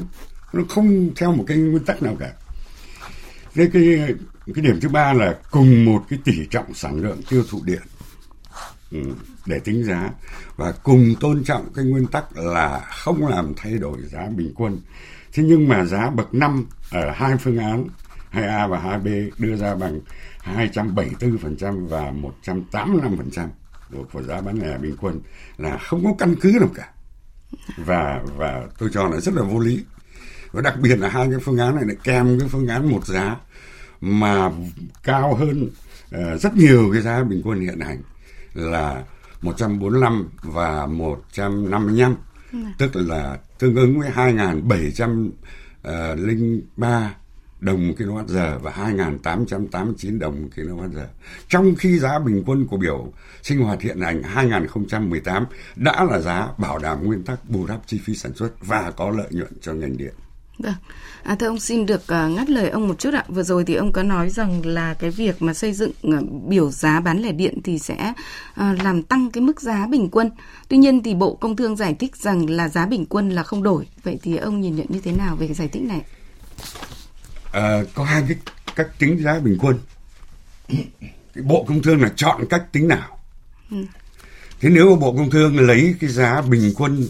nó 0.53 0.63
không 0.69 1.09
theo 1.15 1.31
một 1.31 1.43
cái 1.47 1.57
nguyên 1.57 1.85
tắc 1.85 2.03
nào 2.03 2.15
cả 2.19 2.31
cái 3.55 3.69
cái 3.73 4.15
cái 4.55 4.63
điểm 4.63 4.79
thứ 4.81 4.89
ba 4.89 5.13
là 5.13 5.37
cùng 5.51 5.85
một 5.85 6.03
cái 6.09 6.19
tỷ 6.23 6.45
trọng 6.49 6.73
sản 6.73 7.01
lượng 7.01 7.21
tiêu 7.29 7.43
thụ 7.49 7.61
điện. 7.65 7.81
Ừ, 8.91 8.99
để 9.45 9.59
tính 9.59 9.83
giá. 9.83 10.09
Và 10.55 10.73
cùng 10.83 11.15
tôn 11.19 11.43
trọng 11.43 11.73
cái 11.75 11.85
nguyên 11.85 12.07
tắc 12.07 12.37
là 12.37 12.79
không 12.79 13.27
làm 13.27 13.53
thay 13.57 13.73
đổi 13.73 13.97
giá 14.01 14.27
bình 14.35 14.53
quân. 14.55 14.79
Thế 15.33 15.43
nhưng 15.43 15.67
mà 15.67 15.85
giá 15.85 16.09
bậc 16.09 16.33
5 16.33 16.65
ở 16.91 17.11
hai 17.11 17.37
phương 17.37 17.57
án 17.57 17.87
2A 18.31 18.67
và 18.67 18.79
2B 18.79 19.29
đưa 19.37 19.55
ra 19.55 19.75
bằng 19.75 19.99
274% 20.43 21.87
và 21.87 22.13
185% 22.43 23.47
của 24.13 24.23
giá 24.23 24.41
bán 24.41 24.59
lẻ 24.59 24.77
bình 24.77 24.95
quân 25.01 25.21
là 25.57 25.77
không 25.77 26.03
có 26.03 26.13
căn 26.19 26.35
cứ 26.41 26.57
nào 26.59 26.69
cả. 26.75 26.89
Và 27.77 28.21
và 28.35 28.67
tôi 28.77 28.89
cho 28.93 29.07
là 29.07 29.19
rất 29.19 29.33
là 29.33 29.43
vô 29.43 29.59
lý 29.59 29.83
và 30.51 30.61
đặc 30.61 30.75
biệt 30.81 30.95
là 30.95 31.09
hai 31.09 31.27
cái 31.29 31.39
phương 31.39 31.57
án 31.57 31.75
này 31.75 31.83
lại 31.87 31.97
kèm 32.03 32.39
cái 32.39 32.49
phương 32.49 32.67
án 32.67 32.91
một 32.91 33.07
giá 33.07 33.35
mà 34.01 34.51
cao 35.03 35.35
hơn 35.35 35.69
uh, 36.15 36.41
rất 36.41 36.55
nhiều 36.55 36.89
cái 36.93 37.01
giá 37.01 37.23
bình 37.23 37.41
quân 37.43 37.59
hiện 37.59 37.79
hành 37.79 38.01
là 38.53 39.03
145 39.41 40.29
và 40.41 40.85
155 40.85 42.15
ừ. 42.51 42.57
tức 42.77 42.95
là 42.95 43.37
tương 43.59 43.75
ứng 43.75 43.99
với 43.99 44.11
2.703 44.11 47.09
đồng 47.59 47.93
kWh 47.97 48.59
và 48.59 48.71
2.889 48.71 50.19
đồng 50.19 50.49
kWh. 50.55 51.05
Trong 51.47 51.75
khi 51.75 51.99
giá 51.99 52.19
bình 52.19 52.43
quân 52.45 52.67
của 52.67 52.77
biểu 52.77 53.11
sinh 53.43 53.59
hoạt 53.59 53.81
hiện 53.81 54.01
hành 54.01 54.23
2018 54.23 55.45
đã 55.75 56.03
là 56.03 56.19
giá 56.19 56.47
bảo 56.57 56.77
đảm 56.77 57.03
nguyên 57.03 57.23
tắc 57.23 57.49
bù 57.49 57.67
đắp 57.67 57.87
chi 57.87 57.99
phí 58.03 58.15
sản 58.15 58.33
xuất 58.35 58.65
và 58.65 58.91
có 58.91 59.09
lợi 59.09 59.27
nhuận 59.31 59.53
cho 59.61 59.73
ngành 59.73 59.97
điện. 59.97 60.13
Vâng. 60.61 60.73
À, 61.23 61.35
thưa 61.35 61.47
ông 61.47 61.59
xin 61.59 61.85
được 61.85 62.01
uh, 62.01 62.31
ngắt 62.31 62.49
lời 62.49 62.69
ông 62.69 62.87
một 62.87 62.99
chút 62.99 63.13
ạ. 63.13 63.25
Vừa 63.27 63.43
rồi 63.43 63.63
thì 63.63 63.75
ông 63.75 63.91
có 63.91 64.03
nói 64.03 64.29
rằng 64.29 64.65
là 64.65 64.93
cái 64.93 65.11
việc 65.11 65.41
mà 65.41 65.53
xây 65.53 65.73
dựng 65.73 65.91
uh, 66.07 66.31
biểu 66.47 66.71
giá 66.71 66.99
bán 66.99 67.21
lẻ 67.21 67.31
điện 67.31 67.61
thì 67.63 67.79
sẽ 67.79 68.13
uh, 68.51 68.83
làm 68.83 69.03
tăng 69.03 69.31
cái 69.31 69.41
mức 69.41 69.61
giá 69.61 69.87
bình 69.87 70.09
quân. 70.11 70.31
Tuy 70.67 70.77
nhiên 70.77 71.03
thì 71.03 71.13
Bộ 71.13 71.35
Công 71.35 71.55
Thương 71.55 71.75
giải 71.75 71.93
thích 71.93 72.15
rằng 72.15 72.49
là 72.49 72.69
giá 72.69 72.85
bình 72.85 73.05
quân 73.05 73.29
là 73.29 73.43
không 73.43 73.63
đổi. 73.63 73.87
Vậy 74.03 74.19
thì 74.23 74.37
ông 74.37 74.61
nhìn 74.61 74.75
nhận 74.75 74.85
như 74.89 75.01
thế 75.01 75.11
nào 75.11 75.35
về 75.35 75.47
cái 75.47 75.55
giải 75.55 75.67
thích 75.67 75.83
này? 75.83 76.01
uh, 77.57 77.87
có 77.93 78.03
hai 78.03 78.23
cái 78.27 78.37
cách 78.75 78.87
tính 78.99 79.23
giá 79.23 79.39
bình 79.39 79.57
quân 79.61 79.79
cái 81.33 81.43
bộ 81.43 81.65
công 81.67 81.81
thương 81.81 82.01
là 82.01 82.11
chọn 82.15 82.45
cách 82.49 82.63
tính 82.71 82.87
nào 82.87 83.17
ừ. 83.71 83.77
thế 84.59 84.69
nếu 84.69 84.95
bộ 84.95 85.13
công 85.17 85.29
thương 85.29 85.59
lấy 85.59 85.95
cái 85.99 86.09
giá 86.09 86.41
bình 86.41 86.73
quân 86.75 87.07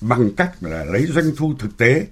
bằng 0.00 0.30
cách 0.36 0.52
là 0.60 0.84
lấy 0.84 1.06
doanh 1.06 1.36
thu 1.36 1.54
thực 1.58 1.76
tế 1.76 2.06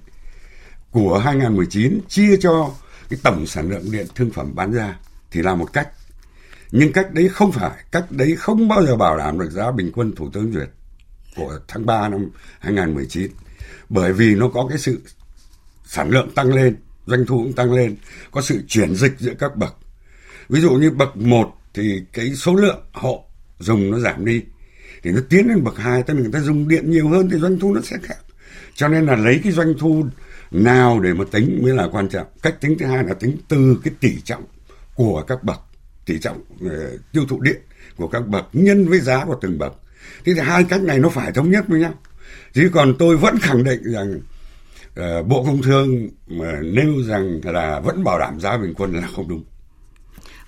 của 0.92 1.18
2019 1.18 2.00
chia 2.08 2.36
cho 2.40 2.70
cái 3.08 3.18
tổng 3.22 3.46
sản 3.46 3.70
lượng 3.70 3.92
điện 3.92 4.06
thương 4.14 4.30
phẩm 4.30 4.54
bán 4.54 4.72
ra 4.72 4.98
thì 5.30 5.42
là 5.42 5.54
một 5.54 5.72
cách 5.72 5.88
nhưng 6.70 6.92
cách 6.92 7.12
đấy 7.12 7.28
không 7.28 7.52
phải 7.52 7.84
cách 7.92 8.04
đấy 8.10 8.36
không 8.36 8.68
bao 8.68 8.86
giờ 8.86 8.96
bảo 8.96 9.16
đảm 9.16 9.38
được 9.38 9.50
giá 9.50 9.70
bình 9.70 9.92
quân 9.94 10.12
thủ 10.16 10.30
tướng 10.32 10.52
duyệt 10.52 10.68
của 11.36 11.58
tháng 11.68 11.86
3 11.86 12.08
năm 12.08 12.30
2019 12.60 13.30
bởi 13.88 14.12
vì 14.12 14.34
nó 14.34 14.48
có 14.48 14.66
cái 14.68 14.78
sự 14.78 15.00
sản 15.86 16.10
lượng 16.10 16.30
tăng 16.34 16.54
lên 16.54 16.76
doanh 17.06 17.26
thu 17.26 17.38
cũng 17.38 17.52
tăng 17.52 17.72
lên, 17.72 17.96
có 18.30 18.42
sự 18.42 18.62
chuyển 18.68 18.94
dịch 18.94 19.12
giữa 19.18 19.34
các 19.38 19.56
bậc. 19.56 19.76
Ví 20.48 20.60
dụ 20.60 20.70
như 20.70 20.90
bậc 20.90 21.16
1 21.16 21.54
thì 21.74 22.02
cái 22.12 22.34
số 22.34 22.54
lượng 22.54 22.80
hộ 22.92 23.24
dùng 23.58 23.90
nó 23.90 23.98
giảm 23.98 24.24
đi, 24.24 24.42
thì 25.02 25.10
nó 25.10 25.20
tiến 25.28 25.48
lên 25.48 25.64
bậc 25.64 25.78
2, 25.78 26.02
tức 26.02 26.14
là 26.14 26.20
người 26.20 26.32
ta 26.32 26.40
dùng 26.40 26.68
điện 26.68 26.90
nhiều 26.90 27.08
hơn 27.08 27.28
thì 27.32 27.38
doanh 27.38 27.58
thu 27.58 27.74
nó 27.74 27.80
sẽ 27.80 27.96
khác. 28.02 28.18
Cho 28.74 28.88
nên 28.88 29.06
là 29.06 29.16
lấy 29.16 29.40
cái 29.44 29.52
doanh 29.52 29.74
thu 29.78 30.06
nào 30.52 31.00
để 31.00 31.12
mà 31.12 31.24
tính 31.30 31.60
mới 31.62 31.74
là 31.74 31.88
quan 31.92 32.08
trọng. 32.08 32.26
Cách 32.42 32.60
tính 32.60 32.76
thứ 32.78 32.86
hai 32.86 33.04
là 33.04 33.14
tính 33.14 33.36
từ 33.48 33.80
cái 33.84 33.94
tỷ 34.00 34.20
trọng 34.20 34.44
của 34.94 35.22
các 35.26 35.44
bậc, 35.44 35.60
tỷ 36.06 36.18
trọng 36.18 36.40
uh, 36.66 36.70
tiêu 37.12 37.24
thụ 37.28 37.40
điện 37.40 37.60
của 37.96 38.08
các 38.08 38.28
bậc 38.28 38.46
nhân 38.52 38.88
với 38.88 39.00
giá 39.00 39.24
của 39.24 39.38
từng 39.40 39.58
bậc. 39.58 39.72
Thế 40.24 40.32
thì 40.34 40.40
hai 40.40 40.64
cách 40.64 40.82
này 40.82 40.98
nó 40.98 41.08
phải 41.08 41.32
thống 41.32 41.50
nhất 41.50 41.64
với 41.68 41.80
nhau. 41.80 41.94
Chứ 42.52 42.70
còn 42.74 42.94
tôi 42.98 43.16
vẫn 43.16 43.38
khẳng 43.38 43.64
định 43.64 43.82
rằng 43.84 44.20
uh, 45.00 45.26
Bộ 45.26 45.44
Công 45.44 45.62
Thương 45.62 46.08
mà 46.26 46.60
nêu 46.62 47.02
rằng 47.06 47.40
là 47.44 47.80
vẫn 47.80 48.04
bảo 48.04 48.18
đảm 48.18 48.40
giá 48.40 48.58
bình 48.58 48.74
quân 48.76 48.92
là 48.92 49.08
không 49.16 49.28
đúng. 49.28 49.44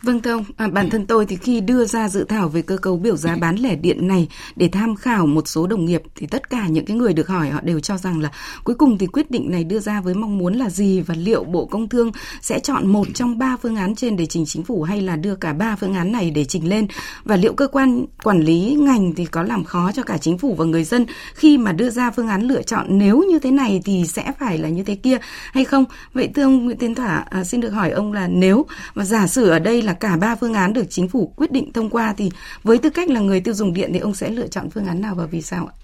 Vâng 0.04 0.22
thưa 0.22 0.32
ông, 0.32 0.44
à, 0.56 0.68
bản 0.68 0.90
thân 0.90 1.06
tôi 1.06 1.26
thì 1.26 1.36
khi 1.36 1.60
đưa 1.60 1.84
ra 1.84 2.08
dự 2.08 2.24
thảo 2.24 2.48
về 2.48 2.62
cơ 2.62 2.76
cấu 2.76 2.96
biểu 2.96 3.16
giá 3.16 3.36
bán 3.36 3.56
lẻ 3.56 3.76
điện 3.76 4.08
này 4.08 4.28
để 4.56 4.68
tham 4.68 4.96
khảo 4.96 5.26
một 5.26 5.48
số 5.48 5.66
đồng 5.66 5.84
nghiệp 5.84 6.02
thì 6.14 6.26
tất 6.26 6.50
cả 6.50 6.66
những 6.68 6.84
cái 6.84 6.96
người 6.96 7.12
được 7.12 7.28
hỏi 7.28 7.50
họ 7.50 7.60
đều 7.60 7.80
cho 7.80 7.98
rằng 7.98 8.20
là 8.20 8.30
cuối 8.64 8.74
cùng 8.74 8.98
thì 8.98 9.06
quyết 9.06 9.30
định 9.30 9.50
này 9.50 9.64
đưa 9.64 9.80
ra 9.80 10.00
với 10.00 10.14
mong 10.14 10.38
muốn 10.38 10.54
là 10.54 10.70
gì 10.70 11.00
và 11.00 11.14
liệu 11.14 11.44
Bộ 11.44 11.66
Công 11.66 11.88
Thương 11.88 12.12
sẽ 12.40 12.60
chọn 12.60 12.86
một 12.86 13.06
trong 13.14 13.38
ba 13.38 13.56
phương 13.62 13.76
án 13.76 13.94
trên 13.94 14.16
để 14.16 14.26
trình 14.26 14.46
chính 14.46 14.64
phủ 14.64 14.82
hay 14.82 15.00
là 15.00 15.16
đưa 15.16 15.34
cả 15.34 15.52
ba 15.52 15.76
phương 15.76 15.94
án 15.94 16.12
này 16.12 16.30
để 16.30 16.44
trình 16.44 16.68
lên? 16.68 16.86
Và 17.24 17.36
liệu 17.36 17.52
cơ 17.52 17.66
quan 17.66 18.04
quản 18.22 18.40
lý 18.40 18.76
ngành 18.80 19.12
thì 19.14 19.24
có 19.24 19.42
làm 19.42 19.64
khó 19.64 19.92
cho 19.92 20.02
cả 20.02 20.18
chính 20.18 20.38
phủ 20.38 20.54
và 20.54 20.64
người 20.64 20.84
dân 20.84 21.06
khi 21.34 21.58
mà 21.58 21.72
đưa 21.72 21.90
ra 21.90 22.10
phương 22.10 22.28
án 22.28 22.42
lựa 22.42 22.62
chọn 22.62 22.86
nếu 22.88 23.22
như 23.30 23.38
thế 23.38 23.50
này 23.50 23.82
thì 23.84 24.06
sẽ 24.06 24.32
phải 24.38 24.58
là 24.58 24.68
như 24.68 24.82
thế 24.82 24.94
kia 24.94 25.18
hay 25.52 25.64
không? 25.64 25.84
Vậy 26.12 26.28
thưa 26.34 26.42
ông 26.42 26.64
Nguyễn 26.64 26.78
Tiến 26.78 26.94
Thỏa, 26.94 27.24
à, 27.30 27.44
xin 27.44 27.60
được 27.60 27.70
hỏi 27.70 27.90
ông 27.90 28.12
là 28.12 28.28
nếu 28.28 28.66
mà 28.94 29.04
giả 29.04 29.26
sử 29.26 29.48
ở 29.48 29.58
đây 29.58 29.82
là 29.82 29.93
cả 30.00 30.16
ba 30.16 30.36
phương 30.36 30.54
án 30.54 30.72
được 30.72 30.86
chính 30.90 31.08
phủ 31.08 31.32
quyết 31.36 31.52
định 31.52 31.72
thông 31.72 31.90
qua 31.90 32.14
thì 32.18 32.30
với 32.62 32.78
tư 32.78 32.90
cách 32.90 33.10
là 33.10 33.20
người 33.20 33.40
tiêu 33.40 33.54
dùng 33.54 33.74
điện 33.74 33.90
thì 33.92 33.98
ông 33.98 34.14
sẽ 34.14 34.30
lựa 34.30 34.46
chọn 34.46 34.70
phương 34.70 34.86
án 34.86 35.00
nào 35.00 35.14
và 35.14 35.26
vì 35.26 35.42
sao 35.42 35.66
ạ? 35.66 35.74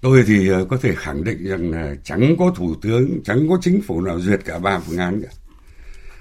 Tôi 0.00 0.24
thì 0.26 0.48
ờ, 0.48 0.64
có 0.64 0.76
thể 0.76 0.94
khẳng 0.94 1.24
định 1.24 1.44
rằng 1.44 1.70
là 1.70 1.94
chẳng 2.04 2.36
có 2.38 2.52
thủ 2.56 2.74
tướng, 2.82 3.20
chẳng 3.24 3.48
có 3.48 3.58
chính 3.62 3.82
phủ 3.82 4.00
nào 4.00 4.20
duyệt 4.20 4.40
cả 4.44 4.58
ba 4.58 4.78
phương 4.78 4.98
án 4.98 5.22
cả. 5.22 5.28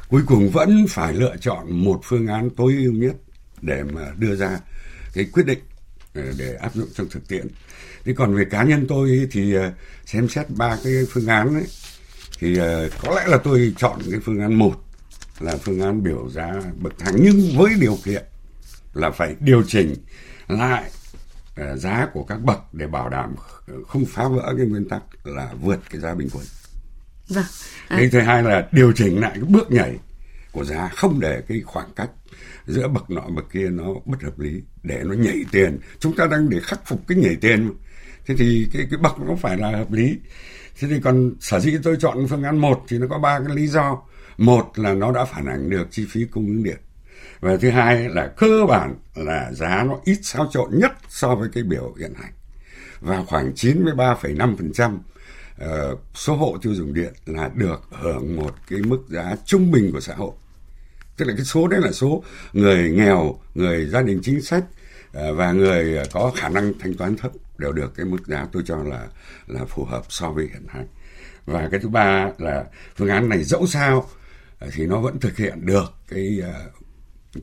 Cuối 0.10 0.22
cùng 0.25 0.50
vẫn 0.50 0.86
phải 0.89 1.13
lựa 1.13 1.36
chọn 1.42 1.84
một 1.84 2.00
phương 2.03 2.27
án 2.27 2.50
tối 2.50 2.74
ưu 2.77 2.94
nhất 2.94 3.15
để 3.62 3.84
mà 3.84 4.01
đưa 4.18 4.36
ra 4.36 4.60
cái 5.13 5.25
quyết 5.34 5.46
định 5.46 5.60
ờ, 6.13 6.22
để 6.38 6.56
áp 6.56 6.75
dụng 6.75 6.88
trong 6.94 7.10
thực 7.10 7.27
tiễn. 7.27 7.48
Thế 8.06 8.13
còn 8.13 8.36
về 8.36 8.46
cá 8.46 8.63
nhân 8.63 8.86
tôi 8.89 9.27
thì 9.32 9.53
ờ, 9.53 9.72
xem 10.06 10.30
xét 10.30 10.46
ba 10.50 10.77
cái 10.84 10.94
phương 11.10 11.27
án 11.27 11.53
ấy 11.53 11.65
thì 12.39 12.58
có 13.03 13.15
lẽ 13.15 13.27
là 13.27 13.38
tôi 13.38 13.74
chọn 13.77 14.00
cái 14.12 14.20
phương 14.25 14.39
án 14.39 14.53
một 14.53 14.75
là 15.40 15.58
phương 15.58 15.82
án 15.82 16.04
biểu 16.04 16.30
giá 16.30 16.62
bậc 16.82 16.94
thang 17.00 17.16
nhưng 17.20 17.58
với 17.58 17.74
điều 17.80 17.98
kiện 18.04 18.24
là 18.94 19.12
phải 19.12 19.36
điều 19.40 19.63
chỉnh 19.68 19.96
lại 20.48 20.92
uh, 21.62 21.80
giá 21.80 22.08
của 22.13 22.24
các 22.24 22.42
bậc 22.42 22.74
để 22.74 22.88
bảo 22.88 23.10
đảm 23.10 23.36
không 23.88 24.06
phá 24.06 24.28
vỡ 24.28 24.54
cái 24.58 24.66
nguyên 24.66 24.90
tắc 24.90 25.02
là 25.24 25.54
vượt 25.62 25.80
cái 25.90 26.02
giá 26.02 26.16
bình 26.16 26.30
quân. 26.34 26.46
Vâng. 27.28 27.46
À. 27.88 27.98
Cái 27.98 28.10
thứ 28.10 28.20
hai 28.20 28.44
là 28.44 28.68
điều 28.72 28.92
chỉnh 28.92 29.22
lại 29.22 29.32
cái 29.34 29.44
bước 29.44 29.72
nhảy 29.72 29.98
của 30.52 30.63
giá 30.63 30.88
không 30.96 31.20
để 31.20 31.42
cái 31.48 31.62
khoảng 31.66 31.90
cách 31.96 32.10
giữa 32.68 32.88
bậc 32.88 33.10
nọ 33.10 33.22
bậc 33.22 33.46
kia 33.52 33.70
nó 33.70 33.86
bất 34.06 34.22
hợp 34.22 34.40
lý 34.40 34.62
để 34.84 35.02
nó 35.04 35.13
nhảy 35.13 35.46
tiền 35.52 35.80
chúng 36.00 36.16
ta 36.16 36.28
đang 36.32 36.50
để 36.50 36.60
khắc 36.63 36.88
phục 36.88 37.08
cái 37.08 37.18
nhảy 37.18 37.36
tiền 37.36 37.74
thế 38.25 38.36
thì 38.38 38.68
cái 38.74 38.88
cái 38.90 39.00
bậc 39.00 39.20
nó 39.20 39.36
phải 39.36 39.58
là 39.58 39.72
hợp 39.72 39.92
lý 39.92 40.18
thế 40.80 40.88
thì 40.88 41.00
còn 41.04 41.32
sở 41.40 41.60
dĩ 41.60 41.78
tôi 41.84 41.98
chọn 42.00 42.28
phương 42.30 42.44
án 42.44 42.58
một 42.58 42.84
thì 42.88 42.98
nó 42.98 43.08
có 43.10 43.20
ba 43.20 43.40
cái 43.48 43.56
lý 43.56 43.68
do 43.68 44.02
một 44.38 44.72
là 44.75 44.94
nó 44.94 45.12
đã 45.12 45.25
phản 45.25 45.46
ánh 45.46 45.70
được 45.70 45.88
chi 45.92 46.06
phí 46.10 46.25
cung 46.25 46.48
ứng 46.48 46.63
điện. 46.63 46.78
Và 47.40 47.58
thứ 47.58 47.70
hai 47.70 48.10
là 48.10 48.28
cơ 48.28 48.66
bản 48.68 48.96
là 49.16 49.52
giá 49.52 49.84
nó 49.88 50.00
ít 50.06 50.20
xáo 50.22 50.50
trộn 50.52 50.70
nhất 50.74 50.92
so 51.10 51.36
với 51.36 51.50
cái 51.54 51.63
biểu 51.63 51.94
hiện 52.00 52.13
hành. 52.13 52.32
Và 53.00 53.24
khoảng 53.28 53.54
93,5% 53.56 54.98
ờ, 55.58 55.96
số 56.13 56.36
hộ 56.36 56.58
tiêu 56.62 56.74
dùng 56.74 56.94
điện 56.94 57.13
là 57.25 57.50
được 57.56 57.82
hưởng 57.92 58.36
một 58.36 58.56
cái 58.70 58.80
mức 58.80 59.00
giá 59.08 59.36
trung 59.46 59.72
bình 59.72 59.92
của 59.92 60.02
xã 60.02 60.16
hội. 60.16 60.32
Tức 61.18 61.25
là 61.25 61.34
cái 61.38 61.46
số 61.46 61.68
đấy 61.68 61.82
là 61.82 61.92
số 61.92 62.24
người 62.54 62.92
nghèo 62.92 63.40
người 63.56 63.86
gia 63.86 64.02
đình 64.02 64.20
chính 64.24 64.42
sách 64.42 64.63
ờ, 65.13 65.34
và 65.34 65.52
người 65.52 66.04
có 66.12 66.32
khả 66.36 66.50
năng 66.50 66.74
thanh 66.80 66.94
toán 66.94 67.16
thấp 67.16 67.32
đều 67.58 67.72
được 67.72 67.96
cái 67.96 68.06
mức 68.06 68.28
giá 68.28 68.48
tôi 68.52 68.63
cho 68.66 68.78
là 68.84 69.08
là 69.48 69.66
phù 69.66 69.86
hợp 69.86 70.04
so 70.10 70.32
với 70.32 70.46
hiện 70.54 70.66
hành. 70.68 70.88
Và 71.46 71.68
cái 71.72 71.80
thứ 71.80 71.90
ba 71.90 72.30
là 72.38 72.66
phương 72.96 73.10
án 73.10 73.30
này 73.30 73.44
dẫu 73.44 73.68
sao 73.68 74.10
Ờ, 74.63 74.70
thì 74.74 74.86
nó 74.86 75.00
vẫn 75.00 75.20
thực 75.20 75.38
hiện 75.38 75.65
được 75.65 75.93
cái 76.08 76.39
ờ, 76.43 76.72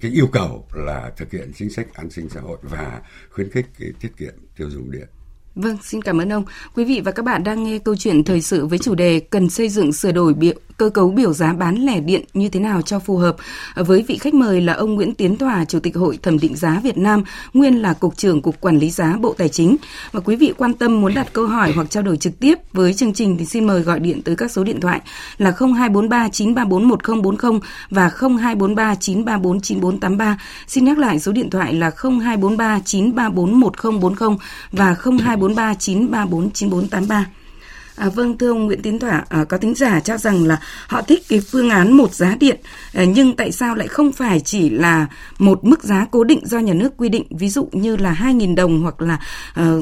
cái 0.00 0.10
yêu 0.10 0.26
cầu 0.32 0.68
là 0.72 1.12
thực 1.16 1.32
hiện 1.32 1.52
chính 1.54 1.70
sách 1.70 1.94
an 1.94 2.10
sinh 2.10 2.28
xã 2.28 2.40
hội 2.40 2.58
và 2.62 3.02
khuyến 3.30 3.50
khích 3.50 3.66
cái 3.78 3.92
tiết 4.00 4.16
kiệm 4.16 4.34
tiêu 4.56 4.70
dùng 4.70 4.90
điện. 4.90 5.08
Vâng, 5.54 5.76
xin 5.82 6.02
cảm 6.02 6.20
ơn 6.20 6.32
ông. 6.32 6.44
Quý 6.74 6.84
vị 6.84 7.00
và 7.04 7.12
các 7.12 7.24
bạn 7.24 7.44
đang 7.44 7.64
nghe 7.64 7.78
câu 7.78 7.96
chuyện 7.96 8.24
thời 8.24 8.40
sự 8.40 8.66
với 8.66 8.78
chủ 8.78 8.94
đề 8.94 9.20
cần 9.20 9.50
xây 9.50 9.68
dựng 9.68 9.92
sửa 9.92 10.12
đổi 10.12 10.34
biểu 10.34 10.54
cơ 10.80 10.90
cấu 10.90 11.10
biểu 11.10 11.32
giá 11.32 11.52
bán 11.52 11.76
lẻ 11.76 12.00
điện 12.00 12.24
như 12.34 12.48
thế 12.48 12.60
nào 12.60 12.82
cho 12.82 12.98
phù 12.98 13.16
hợp. 13.16 13.36
Với 13.76 14.04
vị 14.08 14.18
khách 14.18 14.34
mời 14.34 14.60
là 14.60 14.72
ông 14.72 14.94
Nguyễn 14.94 15.14
Tiến 15.14 15.36
Tòa, 15.36 15.64
Chủ 15.64 15.80
tịch 15.80 15.96
Hội 15.96 16.18
Thẩm 16.22 16.38
định 16.38 16.56
giá 16.56 16.80
Việt 16.82 16.98
Nam, 16.98 17.24
nguyên 17.54 17.82
là 17.82 17.92
Cục 17.92 18.16
trưởng 18.16 18.42
Cục 18.42 18.60
Quản 18.60 18.78
lý 18.78 18.90
giá 18.90 19.16
Bộ 19.20 19.34
Tài 19.38 19.48
chính. 19.48 19.76
Và 20.12 20.20
quý 20.20 20.36
vị 20.36 20.52
quan 20.56 20.74
tâm 20.74 21.00
muốn 21.00 21.14
đặt 21.14 21.32
câu 21.32 21.46
hỏi 21.46 21.72
hoặc 21.74 21.90
trao 21.90 22.02
đổi 22.02 22.16
trực 22.16 22.40
tiếp 22.40 22.54
với 22.72 22.94
chương 22.94 23.12
trình 23.12 23.36
thì 23.38 23.44
xin 23.44 23.66
mời 23.66 23.80
gọi 23.80 24.00
điện 24.00 24.22
tới 24.22 24.36
các 24.36 24.50
số 24.50 24.64
điện 24.64 24.80
thoại 24.80 25.00
là 25.38 25.50
0243 25.58 26.28
934 26.28 26.88
1040 26.88 27.60
và 27.90 28.10
0243 28.20 28.94
934 28.94 29.60
9483. 29.60 30.38
Xin 30.66 30.84
nhắc 30.84 30.98
lại 30.98 31.20
số 31.20 31.32
điện 31.32 31.50
thoại 31.50 31.74
là 31.74 31.90
0243 32.02 32.80
934 32.84 33.60
1040 33.60 34.36
và 34.72 34.96
0243 35.04 35.39
934 35.48 36.50
9483. 36.50 37.26
À, 37.96 38.08
vâng 38.08 38.38
thưa 38.38 38.50
ông 38.50 38.66
Nguyễn 38.66 38.82
Tiến 38.82 38.98
Thỏa, 38.98 39.24
à, 39.28 39.44
có 39.44 39.56
tính 39.56 39.74
giả 39.74 40.00
cho 40.00 40.16
rằng 40.16 40.44
là 40.44 40.60
họ 40.86 41.02
thích 41.02 41.22
cái 41.28 41.40
phương 41.40 41.70
án 41.70 41.92
một 41.92 42.14
giá 42.14 42.36
điện, 42.40 42.60
à, 42.94 43.04
nhưng 43.04 43.36
tại 43.36 43.52
sao 43.52 43.74
lại 43.74 43.88
không 43.88 44.12
phải 44.12 44.40
chỉ 44.40 44.70
là 44.70 45.06
một 45.38 45.64
mức 45.64 45.84
giá 45.84 46.06
cố 46.10 46.24
định 46.24 46.40
do 46.46 46.58
nhà 46.58 46.74
nước 46.74 46.96
quy 46.96 47.08
định, 47.08 47.24
ví 47.30 47.48
dụ 47.48 47.68
như 47.72 47.96
là 47.96 48.16
2.000 48.20 48.54
đồng 48.54 48.82
hoặc 48.82 49.00
là 49.00 49.18
à, 49.54 49.72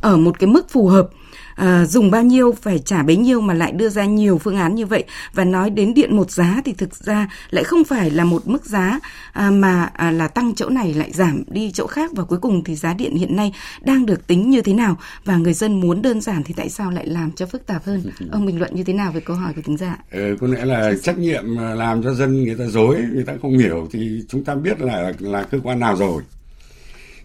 ở 0.00 0.16
một 0.16 0.38
cái 0.38 0.46
mức 0.46 0.70
phù 0.70 0.86
hợp 0.86 1.08
à, 1.54 1.84
dùng 1.84 2.10
bao 2.10 2.22
nhiêu 2.22 2.54
phải 2.62 2.78
trả 2.78 3.02
bấy 3.02 3.16
nhiêu 3.16 3.40
mà 3.40 3.54
lại 3.54 3.72
đưa 3.72 3.88
ra 3.88 4.04
nhiều 4.04 4.38
phương 4.38 4.56
án 4.56 4.74
như 4.74 4.86
vậy. 4.86 5.04
Và 5.32 5.44
nói 5.44 5.70
đến 5.70 5.94
điện 5.94 6.16
một 6.16 6.30
giá 6.30 6.62
thì 6.64 6.72
thực 6.72 6.94
ra 6.94 7.28
lại 7.50 7.64
không 7.64 7.84
phải 7.84 8.10
là 8.10 8.24
một 8.24 8.48
mức 8.48 8.64
giá 8.64 9.00
à, 9.32 9.50
mà 9.50 9.90
à, 9.94 10.10
là 10.10 10.28
tăng 10.28 10.54
chỗ 10.54 10.68
này 10.68 10.94
lại 10.94 11.12
giảm 11.12 11.42
đi 11.46 11.70
chỗ 11.72 11.86
khác. 11.86 12.10
Và 12.14 12.24
cuối 12.24 12.38
cùng 12.38 12.64
thì 12.64 12.74
giá 12.74 12.94
điện 12.94 13.16
hiện 13.16 13.36
nay 13.36 13.52
đang 13.80 14.06
được 14.06 14.26
tính 14.26 14.50
như 14.50 14.62
thế 14.62 14.72
nào? 14.72 14.96
Và 15.24 15.36
người 15.36 15.54
dân 15.54 15.80
muốn 15.80 16.02
đơn 16.02 16.20
giản 16.20 16.42
thì 16.42 16.54
tại 16.56 16.68
sao 16.68 16.90
lại 16.90 17.06
làm 17.06 17.32
cho 17.32 17.46
phức 17.46 17.66
tạp 17.66 17.84
hơn? 17.84 18.02
Ông 18.32 18.46
bình 18.46 18.58
luận 18.58 18.74
như 18.74 18.84
thế 18.84 18.92
nào 18.92 19.12
về 19.12 19.20
câu 19.20 19.36
hỏi 19.36 19.52
của 19.56 19.62
tính 19.64 19.76
giả? 19.76 19.98
Ừ, 20.10 20.36
có 20.40 20.46
lẽ 20.46 20.64
là 20.64 20.92
trách 21.02 21.18
nhiệm 21.18 21.56
làm 21.56 22.02
cho 22.02 22.14
dân 22.14 22.44
người 22.44 22.54
ta 22.54 22.66
dối 22.66 22.96
người 23.12 23.24
ta 23.24 23.32
không 23.42 23.58
hiểu 23.58 23.88
thì 23.92 24.22
chúng 24.28 24.44
ta 24.44 24.54
biết 24.54 24.80
là 24.80 25.12
là 25.18 25.42
cơ 25.42 25.58
quan 25.62 25.78
nào 25.78 25.96
rồi. 25.96 26.22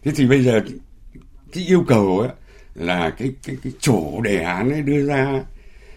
Thế 0.04 0.12
thì 0.16 0.28
bây 0.28 0.44
giờ 0.44 0.62
cái 1.54 1.64
yêu 1.64 1.84
cầu 1.88 2.20
ấy, 2.20 2.30
là 2.76 3.10
cái 3.10 3.34
cái 3.44 3.58
cái 3.64 3.74
chủ 3.80 4.22
đề 4.22 4.38
án 4.38 4.72
ấy 4.72 4.82
đưa 4.82 5.06
ra 5.06 5.44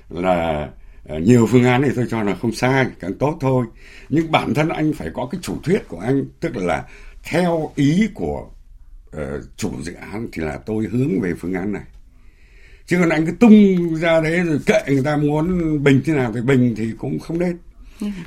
là 0.09 0.69
à, 1.09 1.19
nhiều 1.19 1.47
phương 1.47 1.65
án 1.65 1.83
thì 1.83 1.91
tôi 1.97 2.07
cho 2.11 2.23
là 2.23 2.35
không 2.35 2.53
sai 2.53 2.87
càng 3.01 3.15
tốt 3.15 3.39
thôi. 3.41 3.67
Nhưng 4.09 4.33
bản 4.33 4.55
thân 4.55 4.69
anh 4.69 4.93
phải 4.93 5.11
có 5.15 5.29
cái 5.33 5.41
chủ 5.43 5.57
thuyết 5.63 5.89
của 5.89 5.99
anh 5.99 6.25
tức 6.41 6.57
là 6.57 6.85
theo 7.23 7.73
ý 7.75 8.09
của 8.15 8.49
uh, 9.17 9.23
chủ 9.57 9.73
dự 9.83 9.95
án 9.95 10.29
thì 10.33 10.43
là 10.43 10.59
tôi 10.67 10.85
hướng 10.85 11.21
về 11.21 11.35
phương 11.39 11.55
án 11.55 11.73
này. 11.73 11.83
Chứ 12.87 12.97
còn 13.01 13.09
anh 13.09 13.27
cứ 13.27 13.33
tung 13.33 13.95
ra 13.97 14.21
đấy 14.21 14.41
rồi 14.41 14.59
kệ 14.67 14.83
người 14.87 15.05
ta 15.05 15.17
muốn 15.17 15.79
bình 15.85 16.03
thế 16.05 16.13
nào 16.13 16.33
thì 16.35 16.41
bình 16.41 16.75
thì 16.77 16.93
cũng 16.99 17.19
không 17.19 17.39
nên. 17.39 17.59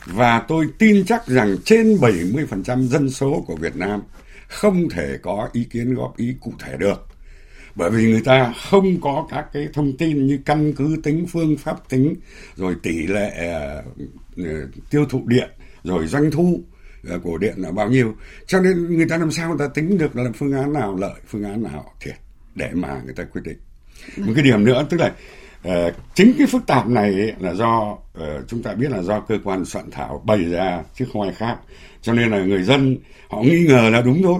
Và 0.06 0.39
tôi 0.48 0.68
tin 0.77 1.06
chắc 1.06 1.27
rằng 1.27 1.56
trên 1.65 1.96
70% 1.96 2.82
dân 2.82 3.10
số 3.10 3.44
của 3.48 3.56
Việt 3.56 3.75
Nam 3.75 4.01
không 4.48 4.89
thể 4.89 5.18
có 5.22 5.50
ý 5.53 5.63
kiến 5.63 5.94
góp 5.94 6.18
ý 6.18 6.36
cụ 6.41 6.53
thể 6.60 6.77
được 6.77 7.09
bởi 7.80 7.90
vì 7.90 8.12
người 8.12 8.22
ta 8.22 8.54
không 8.70 9.02
có 9.02 9.28
các 9.30 9.46
cái 9.54 9.68
thông 9.74 9.98
tin 9.98 10.28
như 10.28 10.40
căn 10.46 10.74
cứ 10.74 10.98
tính 11.04 11.26
phương 11.28 11.58
pháp 11.58 11.90
tính 11.90 12.16
rồi 12.56 12.76
tỷ 12.84 13.08
lệ 13.08 13.32
uh, 14.40 14.46
tiêu 14.90 15.06
thụ 15.10 15.24
điện 15.28 15.50
rồi 15.84 16.08
doanh 16.08 16.32
thu 16.32 16.62
uh, 17.16 17.24
của 17.24 17.38
điện 17.38 17.54
là 17.58 17.72
bao 17.72 17.90
nhiêu. 17.90 18.16
Cho 18.48 18.62
nên 18.62 18.98
người 18.98 19.06
ta 19.10 19.18
làm 19.18 19.32
sao 19.32 19.50
người 19.50 19.58
ta 19.60 19.68
tính 19.74 19.98
được 19.98 20.16
là 20.16 20.24
phương 20.36 20.54
án 20.54 20.74
nào 20.74 20.96
lợi 20.96 21.20
phương 21.28 21.44
án 21.44 21.64
nào 21.64 21.94
thiệt 22.00 22.16
để 22.56 22.70
mà 22.74 23.02
người 23.06 23.14
ta 23.14 23.24
quyết 23.24 23.42
định. 23.44 23.58
Một 24.18 24.32
cái 24.36 24.44
điểm 24.44 24.66
nữa 24.66 24.88
tức 24.90 24.98
là 25.00 25.14
uh, 25.68 25.94
chính 26.16 26.34
cái 26.38 26.48
phức 26.48 26.68
tạp 26.68 26.88
này 26.88 27.34
là 27.40 27.54
do 27.54 27.98
chúng 28.48 28.64
ta 28.64 28.74
biết 28.74 28.92
là 28.92 29.02
do 29.02 29.20
cơ 29.20 29.40
quan 29.44 29.66
soạn 29.66 29.92
thảo 29.92 30.24
bày 30.26 30.44
ra 30.44 30.84
chứ 30.96 31.06
không 31.14 31.22
ai 31.22 31.34
khác. 31.34 31.58
Cho 32.02 32.14
nên 32.14 32.30
là 32.30 32.46
người 32.46 32.64
dân 32.64 32.98
họ 33.30 33.42
nghi 33.42 33.66
ngờ 33.68 33.90
là 33.90 34.02
đúng 34.02 34.24
thôi 34.24 34.40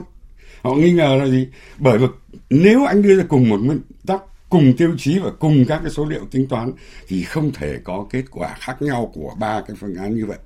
họ 0.69 0.75
nghi 0.75 0.91
ngờ 0.91 1.15
là 1.19 1.27
gì? 1.27 1.47
Bởi 1.77 1.97
vì 1.97 2.07
nếu 2.49 2.85
anh 2.85 3.01
đưa 3.01 3.17
ra 3.17 3.23
cùng 3.29 3.49
một 3.49 3.57
nguyên 3.57 3.81
tắc, 4.07 4.21
cùng 4.49 4.73
tiêu 4.77 4.95
chí 4.97 5.19
và 5.19 5.31
cùng 5.39 5.65
các 5.67 5.79
cái 5.83 5.91
số 5.91 6.05
liệu 6.05 6.25
tính 6.31 6.47
toán, 6.47 6.71
thì 7.07 7.23
không 7.23 7.51
thể 7.51 7.79
có 7.83 8.05
kết 8.09 8.23
quả 8.31 8.55
khác 8.59 8.81
nhau 8.81 9.11
của 9.13 9.35
ba 9.39 9.61
cái 9.67 9.75
phương 9.79 9.95
án 9.95 10.15
như 10.15 10.25
vậy. 10.25 10.38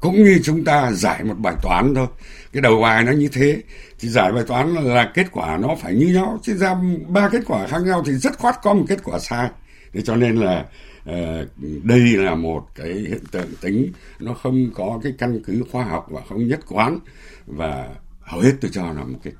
Cũng 0.00 0.14
như 0.14 0.40
chúng 0.42 0.64
ta 0.64 0.92
giải 0.92 1.24
một 1.24 1.34
bài 1.38 1.54
toán 1.62 1.94
thôi. 1.94 2.06
Cái 2.52 2.60
đầu 2.60 2.80
bài 2.80 3.04
nó 3.04 3.12
như 3.12 3.28
thế, 3.28 3.62
thì 3.98 4.08
giải 4.08 4.32
bài 4.32 4.44
toán 4.46 4.74
là 4.74 5.10
kết 5.14 5.26
quả 5.32 5.56
nó 5.56 5.76
phải 5.80 5.94
như 5.94 6.06
nhau. 6.06 6.38
Chứ 6.42 6.56
ra 6.56 6.76
ba 7.08 7.28
kết 7.28 7.42
quả 7.46 7.66
khác 7.66 7.82
nhau 7.82 8.02
thì 8.06 8.12
rất 8.12 8.38
khoát 8.38 8.54
có 8.62 8.74
một 8.74 8.84
kết 8.88 8.98
quả 9.04 9.18
sai. 9.18 9.48
Thế 9.92 10.00
cho 10.02 10.16
nên 10.16 10.36
là 10.36 10.64
ờ, 11.04 11.46
đây 11.82 12.00
là 12.00 12.34
một 12.34 12.66
cái 12.74 12.92
hiện 12.92 13.24
tượng 13.30 13.48
tính. 13.60 13.92
Nó 14.20 14.34
không 14.34 14.70
có 14.74 15.00
cái 15.02 15.12
căn 15.18 15.40
cứ 15.46 15.64
khoa 15.72 15.84
học 15.84 16.06
và 16.10 16.20
không 16.28 16.48
nhất 16.48 16.60
quán. 16.68 16.98
Và 17.46 17.88
hầu 18.20 18.40
hết 18.40 18.52
tôi 18.60 18.70
cho 18.74 18.92
là 18.92 19.04
một 19.04 19.18
cái 19.22 19.32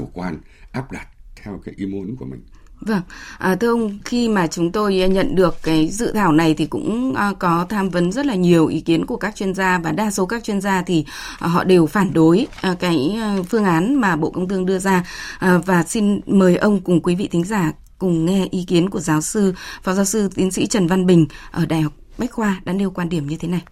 chủ 0.00 0.08
quan 0.12 0.38
áp 0.72 0.92
đặt 0.92 1.08
theo 1.42 1.60
cái 1.64 1.74
ý 1.78 1.86
muốn 1.86 2.16
của 2.16 2.24
mình. 2.24 2.40
Vâng, 2.80 3.02
à, 3.38 3.54
thưa 3.54 3.68
ông, 3.68 3.98
khi 4.04 4.28
mà 4.28 4.46
chúng 4.46 4.72
tôi 4.72 5.02
à, 5.02 5.06
nhận 5.06 5.34
được 5.34 5.56
cái 5.62 5.88
dự 5.88 6.12
thảo 6.12 6.32
này 6.32 6.54
thì 6.54 6.66
cũng 6.66 7.14
à, 7.14 7.32
có 7.38 7.66
tham 7.68 7.88
vấn 7.88 8.12
rất 8.12 8.26
là 8.26 8.34
nhiều 8.34 8.66
ý 8.66 8.80
kiến 8.80 9.06
của 9.06 9.16
các 9.16 9.36
chuyên 9.36 9.54
gia 9.54 9.78
và 9.78 9.92
đa 9.92 10.10
số 10.10 10.26
các 10.26 10.44
chuyên 10.44 10.60
gia 10.60 10.82
thì 10.82 11.04
à, 11.38 11.48
họ 11.48 11.64
đều 11.64 11.86
phản 11.86 12.12
đối 12.12 12.46
à, 12.60 12.74
cái 12.80 13.16
à, 13.20 13.36
phương 13.48 13.64
án 13.64 13.94
mà 13.94 14.16
Bộ 14.16 14.30
Công 14.30 14.48
Thương 14.48 14.66
đưa 14.66 14.78
ra. 14.78 15.04
À, 15.38 15.58
và 15.66 15.82
xin 15.82 16.20
mời 16.26 16.56
ông 16.56 16.80
cùng 16.80 17.02
quý 17.02 17.14
vị 17.14 17.28
thính 17.28 17.44
giả 17.44 17.72
cùng 17.98 18.26
nghe 18.26 18.46
ý 18.50 18.64
kiến 18.68 18.90
của 18.90 19.00
giáo 19.00 19.20
sư, 19.20 19.54
phó 19.82 19.94
giáo 19.94 20.04
sư 20.04 20.28
tiến 20.34 20.50
sĩ 20.50 20.66
Trần 20.66 20.86
Văn 20.86 21.06
Bình 21.06 21.26
ở 21.50 21.66
Đại 21.66 21.82
học 21.82 21.92
Bách 22.18 22.32
Khoa 22.32 22.60
đã 22.64 22.72
nêu 22.72 22.90
quan 22.90 23.08
điểm 23.08 23.26
như 23.26 23.36
thế 23.36 23.48
này 23.48 23.62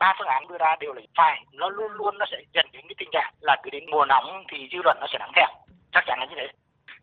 cả 0.00 0.06
ba 0.06 0.14
phương 0.18 0.28
án 0.28 0.48
đưa 0.48 0.58
ra 0.58 0.76
đều 0.80 0.92
là 0.92 1.02
phải. 1.16 1.42
Nó 1.52 1.68
luôn 1.68 1.92
luôn 1.92 2.18
nó 2.18 2.26
sẽ 2.30 2.36
dẫn 2.52 2.66
đến 2.72 2.82
cái 2.88 2.94
tình 2.98 3.08
trạng 3.12 3.32
là 3.40 3.56
cứ 3.62 3.70
đến 3.70 3.84
mùa 3.90 4.04
nóng 4.04 4.44
thì 4.48 4.68
dư 4.72 4.78
luận 4.84 4.96
nó 5.00 5.06
sẽ 5.12 5.18
nắng 5.18 5.32
theo. 5.36 5.46
Chắc 5.92 6.04
chắn 6.06 6.18
là 6.20 6.26
như 6.26 6.34
thế. 6.36 6.48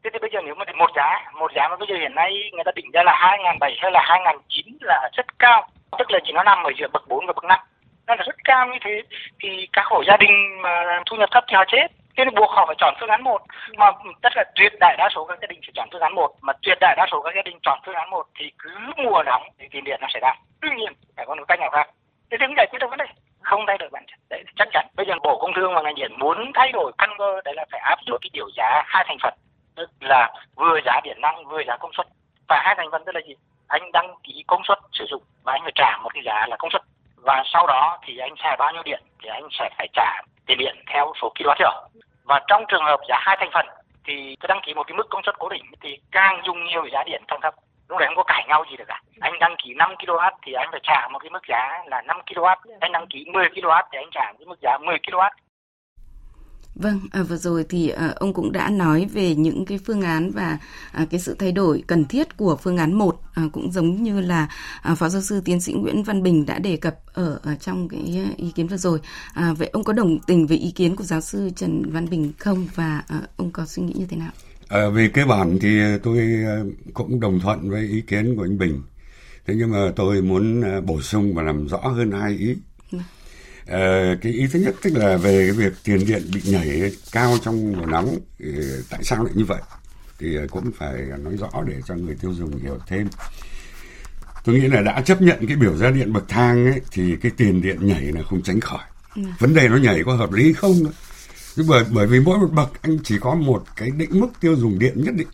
Thế 0.04 0.10
thì 0.14 0.20
bây 0.20 0.30
giờ 0.34 0.40
nếu 0.46 0.56
mà 0.56 0.66
một 0.76 0.92
giá 0.96 1.32
một 1.34 1.52
giá 1.56 1.68
mà 1.68 1.76
bây 1.76 1.88
giờ 1.88 1.96
hiện 1.96 2.16
nay 2.16 2.50
người 2.54 2.64
ta 2.64 2.72
định 2.76 2.92
ra 2.94 3.04
là 3.04 3.16
hai 3.16 3.40
ngàn 3.44 3.60
bảy 3.60 3.78
hay 3.82 3.92
là 3.92 4.02
hai 4.04 4.20
ngàn 4.24 4.38
chín 4.50 4.78
là 4.82 5.10
rất 5.18 5.40
cao. 5.40 5.68
Tức 6.00 6.12
là 6.12 6.20
chỉ 6.24 6.32
nó 6.34 6.44
nằm 6.44 6.64
ở 6.64 6.72
giữa 6.78 6.88
bậc 6.94 7.08
4 7.08 7.26
và 7.26 7.34
bậc 7.34 7.44
5 7.44 7.60
nó 8.08 8.16
là 8.16 8.24
rất 8.24 8.36
cao 8.44 8.68
như 8.68 8.78
thế 8.82 9.02
thì 9.44 9.68
các 9.74 9.86
hộ 9.86 10.04
gia 10.08 10.18
đình 10.18 10.62
mà 10.62 11.02
thu 11.06 11.18
nhập 11.18 11.30
thấp 11.32 11.44
thì 11.48 11.56
họ 11.56 11.64
chết. 11.68 11.88
Thế 12.18 12.26
nên 12.26 12.36
buộc 12.36 12.50
họ 12.50 12.66
phải 12.66 12.76
chọn 12.80 12.94
phương 13.00 13.10
án 13.10 13.24
một. 13.24 13.42
Mà 13.78 13.92
tất 14.22 14.30
cả 14.36 14.44
tuyệt 14.56 14.74
đại 14.80 14.96
đa 14.98 15.10
số 15.16 15.26
các 15.26 15.38
gia 15.42 15.48
đình 15.48 15.60
sẽ 15.64 15.72
chọn 15.76 15.90
phương 15.92 16.02
án 16.02 16.16
một. 16.16 16.32
Mà 16.42 16.54
tuyệt 16.62 16.78
đại 16.82 16.96
đa 16.98 17.08
số 17.12 17.22
các 17.22 17.36
gia 17.36 17.42
đình 17.42 17.60
chọn 17.64 17.80
phương 17.86 17.96
án 17.96 18.10
một 18.10 18.26
thì 18.40 18.52
cứ 18.60 18.70
mùa 18.98 19.24
nóng 19.24 19.44
thì 19.60 19.68
tiền 19.72 19.84
điện 19.84 20.00
nó 20.02 20.08
sẽ 20.14 20.20
tăng 20.20 20.38
tuy 20.62 20.70
nhiên 20.76 20.94
phải 21.18 21.26
có 21.26 21.36
một 21.36 21.44
cách 21.48 21.60
nào 21.60 21.70
khác 21.70 21.90
thế 22.34 22.38
thì 22.40 22.54
giải 22.58 22.68
quyết 22.70 22.80
được 22.80 22.90
vấn 22.90 22.98
đề 22.98 23.06
không 23.42 23.66
thay 23.68 23.78
đổi 23.78 23.90
bản 23.90 24.04
chất 24.08 24.20
đấy 24.30 24.44
chắc 24.56 24.68
chắn 24.72 24.88
bây 24.96 25.06
giờ 25.06 25.14
bộ 25.24 25.38
công 25.42 25.54
thương 25.56 25.74
và 25.74 25.82
ngành 25.82 25.96
điện 25.96 26.12
muốn 26.38 26.52
thay 26.54 26.72
đổi 26.72 26.92
căn 26.98 27.10
cơ, 27.18 27.42
đấy 27.46 27.54
là 27.58 27.66
phải 27.72 27.80
áp 27.80 28.00
dụng 28.08 28.18
cái 28.22 28.30
điều 28.34 28.50
giá 28.58 28.84
hai 28.86 29.06
thành 29.08 29.18
phần. 29.24 29.34
Tức 29.76 29.90
là 30.00 30.34
vừa 30.56 30.80
giá 30.86 31.00
điện 31.04 31.18
năng, 31.22 31.46
vừa 31.46 31.62
giá 31.68 31.78
công 31.78 31.92
suất. 31.94 32.08
Và 32.48 32.62
hai 32.66 32.76
thành 32.78 32.92
phần 32.92 33.04
tức 33.06 33.16
là 33.16 33.22
gì? 33.28 33.36
Anh 33.68 33.92
đăng 33.92 34.16
ký 34.24 34.44
công 34.48 34.62
suất 34.64 34.80
sử 34.92 35.06
dụng 35.10 35.24
và 35.44 35.54
anh 35.54 35.62
phải 35.64 35.72
trả 35.76 35.98
một 36.04 36.10
cái 36.14 36.24
giá 36.26 36.48
là 36.48 36.56
công 36.60 36.72
suất. 36.72 36.82
Và 37.18 37.44
sau 37.46 37.68
đó 37.68 38.00
thì 38.06 38.18
anh 38.18 38.34
xài 38.44 38.58
bao 38.58 38.72
nhiêu 38.74 38.84
điện 38.84 39.02
thì 39.24 39.30
anh 39.30 39.48
sẽ 39.52 39.70
phải 39.78 39.88
trả 39.94 40.22
tiền 40.46 40.58
điện 40.58 40.76
theo 40.88 41.14
số 41.22 41.34
kWh 41.36 41.88
và 42.24 42.42
trong 42.48 42.66
trường 42.68 42.84
hợp 42.84 43.00
giá 43.10 43.18
hai 43.22 43.38
thành 43.40 43.50
phần 43.54 43.66
thì 44.06 44.36
tôi 44.40 44.48
đăng 44.48 44.62
ký 44.66 44.74
một 44.74 44.88
cái 44.88 44.98
mức 44.98 45.08
công 45.10 45.24
suất 45.26 45.40
cố 45.40 45.50
định 45.50 45.64
thì 45.82 45.98
càng 46.12 46.42
dùng 46.46 46.66
nhiều 46.66 46.86
giá 46.92 47.04
điện 47.04 47.24
càng 47.28 47.40
thấp. 47.42 47.54
Lúc 47.90 48.00
đấy 48.00 48.08
không 48.08 48.16
có 48.16 48.24
cãi 48.24 48.46
nhau 48.48 48.66
gì 48.72 48.78
được 48.78 48.86
cả. 48.88 49.02
Anh 49.20 49.40
đăng 49.40 49.56
ký 49.64 49.74
5 49.74 49.96
kW 49.96 50.32
thì 50.42 50.54
anh 50.54 50.68
phải 50.72 50.80
trả 50.84 51.08
một 51.12 51.20
cái 51.20 51.30
mức 51.30 51.48
giá 51.48 51.84
là 51.86 52.02
5 52.02 52.22
kW 52.26 52.56
anh 52.80 52.92
đăng 52.92 53.08
ký 53.08 53.26
10 53.34 53.50
kW 53.50 53.84
thì 53.92 53.98
anh 53.98 54.10
trả 54.12 54.26
cái 54.26 54.46
mức 54.46 54.60
giá 54.62 54.78
10 54.78 54.98
kW 54.98 55.30
Vâng, 56.76 57.00
à, 57.12 57.24
vừa 57.24 57.38
rồi 57.38 57.66
thì 57.70 57.90
à, 57.90 58.14
ông 58.16 58.34
cũng 58.34 58.52
đã 58.52 58.70
nói 58.70 59.08
về 59.14 59.36
những 59.36 59.66
cái 59.66 59.80
phương 59.86 60.02
án 60.02 60.32
và 60.32 60.58
à, 60.92 61.06
cái 61.10 61.20
sự 61.20 61.36
thay 61.40 61.52
đổi 61.52 61.84
cần 61.88 62.06
thiết 62.06 62.38
của 62.38 62.56
phương 62.56 62.78
án 62.78 62.94
1 62.94 63.22
à, 63.34 63.44
cũng 63.52 63.72
giống 63.72 64.04
như 64.04 64.22
là 64.22 64.48
à, 64.82 64.96
phó 64.96 65.10
giáo 65.10 65.22
sư 65.22 65.42
tiến 65.46 65.62
sĩ 65.62 65.74
Nguyễn 65.74 66.04
Văn 66.04 66.24
Bình 66.24 66.46
đã 66.46 66.60
đề 66.60 66.78
cập 66.78 66.96
ở, 67.14 67.40
ở 67.44 67.56
trong 67.56 67.90
cái 67.90 68.26
ý 68.38 68.52
kiến 68.56 68.68
vừa 68.68 68.78
rồi. 68.78 69.00
À, 69.34 69.54
vậy 69.54 69.70
ông 69.74 69.84
có 69.84 69.94
đồng 69.94 70.20
tình 70.20 70.48
với 70.48 70.58
ý 70.58 70.72
kiến 70.72 70.96
của 70.96 71.04
giáo 71.04 71.22
sư 71.22 71.50
Trần 71.56 71.92
Văn 71.92 72.10
Bình 72.10 72.32
không 72.40 72.68
và 72.76 73.04
à, 73.08 73.22
ông 73.38 73.52
có 73.52 73.66
suy 73.66 73.84
nghĩ 73.84 73.94
như 73.98 74.06
thế 74.06 74.18
nào? 74.18 74.32
À, 74.68 74.90
về 74.90 75.08
cơ 75.08 75.26
bản 75.26 75.58
thì 75.62 75.80
tôi 76.04 76.18
à, 76.46 76.58
cũng 76.94 77.20
đồng 77.20 77.40
thuận 77.40 77.70
với 77.70 77.88
ý 77.88 78.02
kiến 78.02 78.36
của 78.36 78.44
anh 78.44 78.58
Bình. 78.58 78.82
Thế 79.48 79.54
nhưng 79.58 79.72
mà 79.72 79.92
tôi 79.96 80.22
muốn 80.22 80.62
à, 80.62 80.82
bổ 80.82 81.02
sung 81.02 81.34
và 81.34 81.44
làm 81.44 81.68
rõ 81.68 81.78
hơn 81.78 82.12
hai 82.12 82.38
ý. 82.38 82.56
À, 83.68 84.16
cái 84.22 84.32
ý 84.32 84.48
thứ 84.48 84.60
nhất 84.60 84.76
tức 84.82 84.94
là 84.96 85.18
về 85.18 85.48
cái 85.48 85.52
việc 85.52 85.74
tiền 85.84 86.06
điện 86.08 86.24
bị 86.34 86.42
nhảy 86.46 86.92
cao 87.12 87.38
trong 87.44 87.72
mùa 87.72 87.86
nóng 87.86 88.20
tại 88.90 89.04
sao 89.04 89.24
lại 89.24 89.34
như 89.36 89.46
vậy? 89.46 89.62
Thì 90.20 90.38
cũng 90.50 90.72
phải 90.78 90.94
nói 91.20 91.38
rõ 91.38 91.64
để 91.68 91.76
cho 91.86 91.96
người 91.96 92.16
tiêu 92.22 92.34
dùng 92.34 92.58
hiểu 92.58 92.78
thêm. 92.88 93.08
Tôi 94.44 94.56
nghĩ 94.56 94.68
là 94.68 94.82
đã 94.82 95.02
chấp 95.02 95.22
nhận 95.22 95.48
cái 95.48 95.56
biểu 95.56 95.78
giá 95.78 95.92
điện 95.92 96.14
bậc 96.14 96.24
thang 96.28 96.66
ấy 96.66 96.82
thì 96.92 97.16
cái 97.22 97.32
tiền 97.38 97.62
điện 97.62 97.88
nhảy 97.88 98.02
là 98.02 98.22
không 98.30 98.42
tránh 98.42 98.60
khỏi. 98.60 98.84
Ừ. 99.16 99.22
vấn 99.40 99.54
đề 99.54 99.70
nó 99.70 99.78
nhảy 99.78 100.04
có 100.06 100.16
hợp 100.16 100.32
lý 100.32 100.54
không 100.54 100.76
nhưng 101.56 101.68
bởi 101.68 101.86
bởi 101.92 102.08
vì 102.08 102.20
mỗi 102.20 102.38
một 102.38 102.52
bậc 102.52 102.82
anh 102.82 102.98
chỉ 103.04 103.18
có 103.22 103.36
một 103.36 103.64
cái 103.76 103.92
định 103.92 104.20
mức 104.20 104.28
tiêu 104.40 104.56
dùng 104.56 104.80
điện 104.80 104.94
nhất 104.96 105.16
định. 105.16 105.28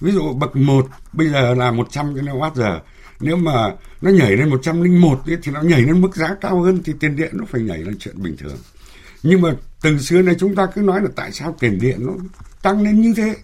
Ví 0.00 0.12
dụ 0.12 0.32
bậc 0.32 0.56
1 0.56 0.86
bây 1.12 1.28
giờ 1.28 1.54
là 1.54 1.70
100 1.70 2.14
kWh 2.14 2.80
nếu 3.22 3.36
mà 3.36 3.74
nó 4.00 4.10
nhảy 4.10 4.36
lên 4.36 4.48
101 4.48 5.22
ấy, 5.26 5.38
thì 5.42 5.52
nó 5.52 5.62
nhảy 5.62 5.82
lên 5.82 6.00
mức 6.00 6.16
giá 6.16 6.34
cao 6.40 6.60
hơn 6.60 6.82
thì 6.84 6.92
tiền 7.00 7.16
điện 7.16 7.30
nó 7.32 7.44
phải 7.44 7.60
nhảy 7.60 7.78
là 7.78 7.92
chuyện 7.98 8.22
bình 8.22 8.36
thường. 8.36 8.56
Nhưng 9.22 9.40
mà 9.40 9.52
từ 9.82 9.98
xưa 9.98 10.22
này 10.22 10.34
chúng 10.38 10.54
ta 10.54 10.66
cứ 10.74 10.80
nói 10.80 11.00
là 11.00 11.08
tại 11.16 11.32
sao 11.32 11.56
tiền 11.60 11.78
điện 11.80 12.06
nó 12.06 12.12
tăng 12.62 12.82
lên 12.82 13.00
như 13.00 13.14
thế? 13.16 13.36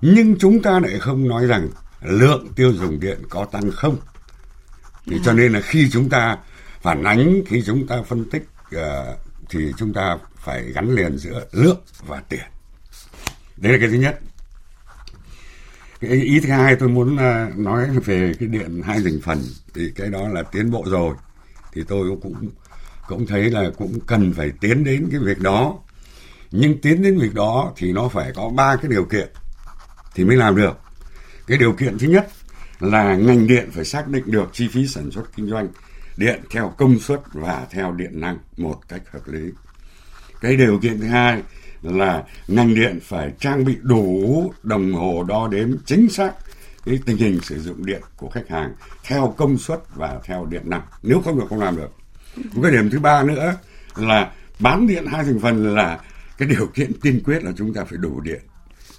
Nhưng 0.00 0.36
chúng 0.38 0.62
ta 0.62 0.80
lại 0.80 0.98
không 0.98 1.28
nói 1.28 1.46
rằng 1.46 1.68
lượng 2.02 2.48
tiêu 2.56 2.72
dùng 2.72 3.00
điện 3.00 3.18
có 3.28 3.44
tăng 3.44 3.70
không. 3.70 3.96
Thì 5.06 5.16
cho 5.24 5.32
nên 5.32 5.52
là 5.52 5.60
khi 5.60 5.90
chúng 5.90 6.08
ta 6.08 6.38
phản 6.82 7.04
ánh 7.04 7.42
khi 7.46 7.62
chúng 7.66 7.86
ta 7.86 8.02
phân 8.02 8.30
tích 8.30 8.46
uh, 8.76 8.80
thì 9.50 9.72
chúng 9.76 9.92
ta 9.92 10.18
phải 10.36 10.62
gắn 10.72 10.94
liền 10.94 11.18
giữa 11.18 11.46
lượng 11.52 11.80
và 12.06 12.22
tiền. 12.28 12.44
Đấy 13.56 13.72
là 13.72 13.78
cái 13.78 13.88
thứ 13.88 13.94
nhất 13.94 14.20
cái 16.08 16.16
ý 16.16 16.40
thứ 16.40 16.48
hai 16.48 16.76
tôi 16.76 16.88
muốn 16.88 17.16
à, 17.16 17.50
nói 17.56 17.88
về 18.04 18.32
cái 18.40 18.48
điện 18.48 18.82
hai 18.84 19.00
thành 19.04 19.20
phần, 19.22 19.42
thì 19.74 19.92
cái 19.96 20.10
đó 20.10 20.28
là 20.28 20.42
tiến 20.42 20.70
bộ 20.70 20.84
rồi. 20.86 21.14
Thì 21.72 21.82
tôi 21.88 22.08
cũng 22.22 22.50
cũng 23.08 23.26
thấy 23.26 23.50
là 23.50 23.70
cũng 23.78 23.98
cần 24.06 24.32
phải 24.32 24.52
tiến 24.60 24.84
đến 24.84 25.08
cái 25.10 25.20
việc 25.20 25.40
đó. 25.40 25.78
Nhưng 26.50 26.80
tiến 26.80 27.02
đến 27.02 27.18
việc 27.18 27.34
đó 27.34 27.72
thì 27.76 27.92
nó 27.92 28.08
phải 28.08 28.32
có 28.34 28.48
ba 28.48 28.76
cái 28.76 28.90
điều 28.90 29.04
kiện 29.04 29.28
thì 30.14 30.24
mới 30.24 30.36
làm 30.36 30.56
được. 30.56 30.78
Cái 31.46 31.58
điều 31.58 31.72
kiện 31.72 31.98
thứ 31.98 32.08
nhất 32.08 32.28
là 32.80 33.16
ngành 33.16 33.46
điện 33.46 33.70
phải 33.72 33.84
xác 33.84 34.08
định 34.08 34.24
được 34.26 34.50
chi 34.52 34.68
phí 34.68 34.86
sản 34.86 35.10
xuất 35.10 35.36
kinh 35.36 35.50
doanh 35.50 35.68
điện 36.16 36.40
theo 36.50 36.74
công 36.78 36.98
suất 36.98 37.20
và 37.32 37.66
theo 37.70 37.92
điện 37.92 38.20
năng 38.20 38.38
một 38.56 38.80
cách 38.88 39.02
hợp 39.12 39.28
lý. 39.28 39.50
Cái 40.40 40.56
điều 40.56 40.78
kiện 40.78 41.00
thứ 41.00 41.06
hai 41.06 41.42
là 41.84 42.22
ngành 42.48 42.74
điện 42.74 42.98
phải 43.02 43.32
trang 43.40 43.64
bị 43.64 43.76
đủ 43.82 44.52
đồng 44.62 44.92
hồ 44.92 45.24
đo 45.28 45.48
đếm 45.48 45.68
chính 45.86 46.08
xác 46.08 46.32
cái 46.86 46.98
tình 47.06 47.16
hình 47.16 47.40
sử 47.40 47.60
dụng 47.60 47.86
điện 47.86 48.00
của 48.16 48.28
khách 48.28 48.48
hàng 48.48 48.74
theo 49.04 49.34
công 49.36 49.58
suất 49.58 49.80
và 49.94 50.20
theo 50.24 50.46
điện 50.50 50.62
năng. 50.64 50.82
Nếu 51.02 51.20
không 51.24 51.38
được 51.38 51.46
không 51.48 51.60
làm 51.60 51.76
được. 51.76 51.90
Một 52.36 52.62
cái 52.62 52.72
điểm 52.72 52.90
thứ 52.90 52.98
ba 52.98 53.22
nữa 53.22 53.56
là 53.96 54.32
bán 54.58 54.86
điện 54.86 55.06
hai 55.06 55.24
thành 55.24 55.40
phần 55.40 55.74
là 55.74 56.00
cái 56.38 56.48
điều 56.48 56.66
kiện 56.66 57.00
tiên 57.00 57.20
quyết 57.24 57.44
là 57.44 57.52
chúng 57.56 57.74
ta 57.74 57.84
phải 57.84 57.98
đủ 57.98 58.20
điện. 58.20 58.40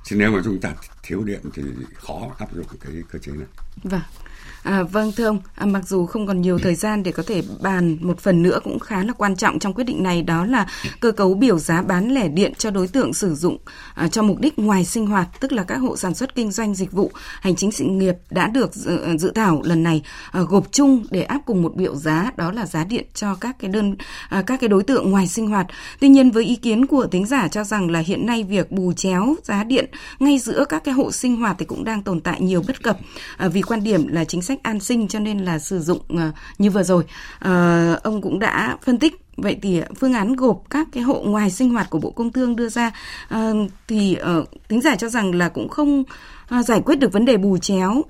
Chứ 0.03 0.15
nếu 0.15 0.31
mà 0.31 0.41
chúng 0.43 0.59
ta 0.59 0.73
thiếu 1.05 1.23
điện 1.23 1.41
thì 1.53 1.63
khó 1.95 2.35
áp 2.37 2.55
dụng 2.55 2.65
cái 2.79 2.93
cơ 3.11 3.19
chế 3.19 3.31
này. 3.31 3.47
Vâng. 3.83 4.01
À, 4.63 4.83
vâng 4.83 5.11
thưa 5.11 5.25
ông, 5.25 5.39
à, 5.55 5.65
mặc 5.65 5.87
dù 5.87 6.05
không 6.05 6.27
còn 6.27 6.41
nhiều 6.41 6.59
thời 6.59 6.75
gian 6.75 7.03
để 7.03 7.11
có 7.11 7.23
thể 7.27 7.43
bàn 7.61 7.97
một 8.01 8.19
phần 8.19 8.43
nữa 8.43 8.59
cũng 8.63 8.79
khá 8.79 9.03
là 9.03 9.13
quan 9.13 9.35
trọng 9.35 9.59
trong 9.59 9.73
quyết 9.73 9.83
định 9.83 10.03
này 10.03 10.21
đó 10.21 10.45
là 10.45 10.67
cơ 10.99 11.11
cấu 11.11 11.33
biểu 11.33 11.59
giá 11.59 11.81
bán 11.81 12.11
lẻ 12.11 12.27
điện 12.27 12.53
cho 12.57 12.71
đối 12.71 12.87
tượng 12.87 13.13
sử 13.13 13.35
dụng 13.35 13.57
à, 13.95 14.07
cho 14.07 14.23
mục 14.23 14.39
đích 14.39 14.59
ngoài 14.59 14.85
sinh 14.85 15.07
hoạt, 15.07 15.27
tức 15.39 15.51
là 15.51 15.63
các 15.63 15.75
hộ 15.77 15.97
sản 15.97 16.15
xuất 16.15 16.35
kinh 16.35 16.51
doanh 16.51 16.75
dịch 16.75 16.91
vụ, 16.91 17.11
hành 17.41 17.55
chính 17.55 17.71
sự 17.71 17.85
nghiệp 17.85 18.15
đã 18.29 18.47
được 18.47 18.73
dự, 18.73 19.01
à, 19.01 19.17
dự 19.17 19.31
thảo 19.35 19.61
lần 19.65 19.83
này 19.83 20.01
à, 20.31 20.41
gộp 20.41 20.71
chung 20.71 21.03
để 21.11 21.23
áp 21.23 21.39
cùng 21.45 21.61
một 21.61 21.75
biểu 21.75 21.95
giá 21.95 22.31
đó 22.37 22.51
là 22.51 22.65
giá 22.65 22.83
điện 22.83 23.05
cho 23.13 23.35
các 23.35 23.55
cái 23.59 23.69
đơn 23.69 23.95
à, 24.29 24.43
các 24.47 24.59
cái 24.61 24.67
đối 24.67 24.83
tượng 24.83 25.11
ngoài 25.11 25.27
sinh 25.27 25.47
hoạt. 25.47 25.67
Tuy 25.99 26.09
nhiên 26.09 26.31
với 26.31 26.43
ý 26.43 26.55
kiến 26.55 26.85
của 26.85 27.07
tính 27.07 27.25
giả 27.25 27.47
cho 27.47 27.63
rằng 27.63 27.91
là 27.91 27.99
hiện 27.99 28.25
nay 28.25 28.43
việc 28.43 28.71
bù 28.71 28.93
chéo 28.93 29.35
giá 29.43 29.63
điện 29.63 29.85
ngay 30.19 30.39
giữa 30.39 30.65
các 30.69 30.83
cái 30.83 30.93
hộ 30.95 31.11
sinh 31.11 31.35
hoạt 31.35 31.55
thì 31.59 31.65
cũng 31.65 31.83
đang 31.83 32.01
tồn 32.01 32.19
tại 32.19 32.41
nhiều 32.41 32.63
bất 32.67 32.83
cập 32.83 32.97
à, 33.37 33.47
vì 33.47 33.61
quan 33.61 33.83
điểm 33.83 34.07
là 34.07 34.25
chính 34.25 34.41
sách 34.41 34.59
an 34.63 34.79
sinh 34.79 35.07
cho 35.07 35.19
nên 35.19 35.39
là 35.39 35.59
sử 35.59 35.79
dụng 35.79 36.01
à, 36.17 36.31
như 36.57 36.69
vừa 36.69 36.83
rồi. 36.83 37.03
À, 37.39 37.93
ông 38.03 38.21
cũng 38.21 38.39
đã 38.39 38.77
phân 38.85 38.99
tích. 38.99 39.21
Vậy 39.37 39.57
thì 39.61 39.79
à, 39.79 39.87
phương 39.99 40.13
án 40.13 40.35
gộp 40.35 40.63
các 40.69 40.87
cái 40.91 41.03
hộ 41.03 41.21
ngoài 41.25 41.51
sinh 41.51 41.69
hoạt 41.69 41.89
của 41.89 41.99
bộ 41.99 42.11
công 42.11 42.31
thương 42.31 42.55
đưa 42.55 42.69
ra 42.69 42.91
à, 43.27 43.51
thì 43.87 44.15
à, 44.15 44.33
tính 44.67 44.81
giải 44.81 44.97
cho 44.97 45.09
rằng 45.09 45.35
là 45.35 45.49
cũng 45.49 45.69
không 45.69 46.03
à, 46.47 46.63
giải 46.63 46.81
quyết 46.85 46.99
được 46.99 47.13
vấn 47.13 47.25
đề 47.25 47.37
bù 47.37 47.57
chéo 47.57 48.03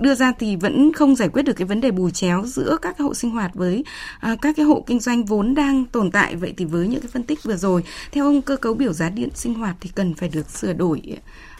đưa 0.00 0.14
ra 0.14 0.32
thì 0.38 0.56
vẫn 0.56 0.92
không 0.92 1.16
giải 1.16 1.28
quyết 1.28 1.42
được 1.42 1.52
cái 1.52 1.66
vấn 1.66 1.80
đề 1.80 1.90
bù 1.90 2.10
chéo 2.10 2.44
giữa 2.46 2.76
các 2.82 2.98
hộ 2.98 3.14
sinh 3.14 3.30
hoạt 3.30 3.54
với 3.54 3.84
à, 4.20 4.36
các 4.42 4.56
cái 4.56 4.66
hộ 4.66 4.84
kinh 4.86 5.00
doanh 5.00 5.24
vốn 5.24 5.54
đang 5.54 5.84
tồn 5.84 6.10
tại. 6.10 6.36
Vậy 6.36 6.54
thì 6.56 6.64
với 6.64 6.88
những 6.88 7.00
cái 7.00 7.10
phân 7.12 7.22
tích 7.22 7.42
vừa 7.42 7.56
rồi 7.56 7.82
theo 8.12 8.24
ông 8.24 8.42
cơ 8.42 8.56
cấu 8.56 8.74
biểu 8.74 8.92
giá 8.92 9.10
điện 9.10 9.28
sinh 9.34 9.54
hoạt 9.54 9.76
thì 9.80 9.90
cần 9.94 10.14
phải 10.14 10.28
được 10.28 10.50
sửa 10.50 10.72
đổi 10.72 11.02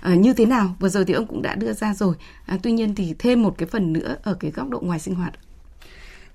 à, 0.00 0.14
như 0.14 0.32
thế 0.32 0.46
nào? 0.46 0.76
Vừa 0.80 0.88
rồi 0.88 1.04
thì 1.04 1.14
ông 1.14 1.26
cũng 1.26 1.42
đã 1.42 1.54
đưa 1.54 1.72
ra 1.72 1.94
rồi. 1.94 2.14
À, 2.46 2.58
tuy 2.62 2.72
nhiên 2.72 2.94
thì 2.94 3.14
thêm 3.18 3.42
một 3.42 3.54
cái 3.58 3.68
phần 3.68 3.92
nữa 3.92 4.16
ở 4.22 4.34
cái 4.34 4.50
góc 4.50 4.68
độ 4.68 4.80
ngoài 4.80 4.98
sinh 4.98 5.14
hoạt. 5.14 5.32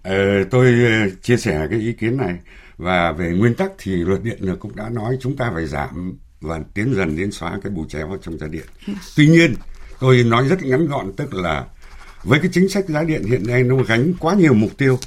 Ờ, 0.03 0.43
tôi 0.51 0.65
ờ, 0.65 1.09
chia 1.21 1.37
sẻ 1.37 1.67
cái 1.69 1.79
ý 1.79 1.93
kiến 1.93 2.17
này 2.17 2.35
và 2.77 3.11
về 3.11 3.29
nguyên 3.29 3.55
tắc 3.55 3.71
thì 3.77 3.95
luật 3.95 4.23
điện 4.23 4.55
cũng 4.59 4.75
đã 4.75 4.89
nói 4.89 5.17
chúng 5.21 5.35
ta 5.35 5.51
phải 5.53 5.65
giảm 5.65 6.17
và 6.41 6.59
tiến 6.73 6.93
dần 6.95 7.17
đến 7.17 7.31
xóa 7.31 7.59
cái 7.63 7.71
bù 7.71 7.85
chéo 7.85 8.17
trong 8.21 8.37
giá 8.37 8.47
điện. 8.47 8.65
Ừ. 8.87 8.93
tuy 9.15 9.27
nhiên 9.27 9.53
tôi 9.99 10.23
nói 10.23 10.47
rất 10.47 10.63
ngắn 10.63 10.87
gọn 10.87 11.13
tức 11.17 11.33
là 11.33 11.65
với 12.23 12.39
cái 12.39 12.49
chính 12.53 12.69
sách 12.69 12.89
giá 12.89 13.03
điện 13.03 13.23
hiện 13.23 13.47
nay 13.47 13.63
nó 13.63 13.75
gánh 13.87 14.13
quá 14.19 14.35
nhiều 14.35 14.53
mục 14.53 14.71
tiêu 14.77 14.99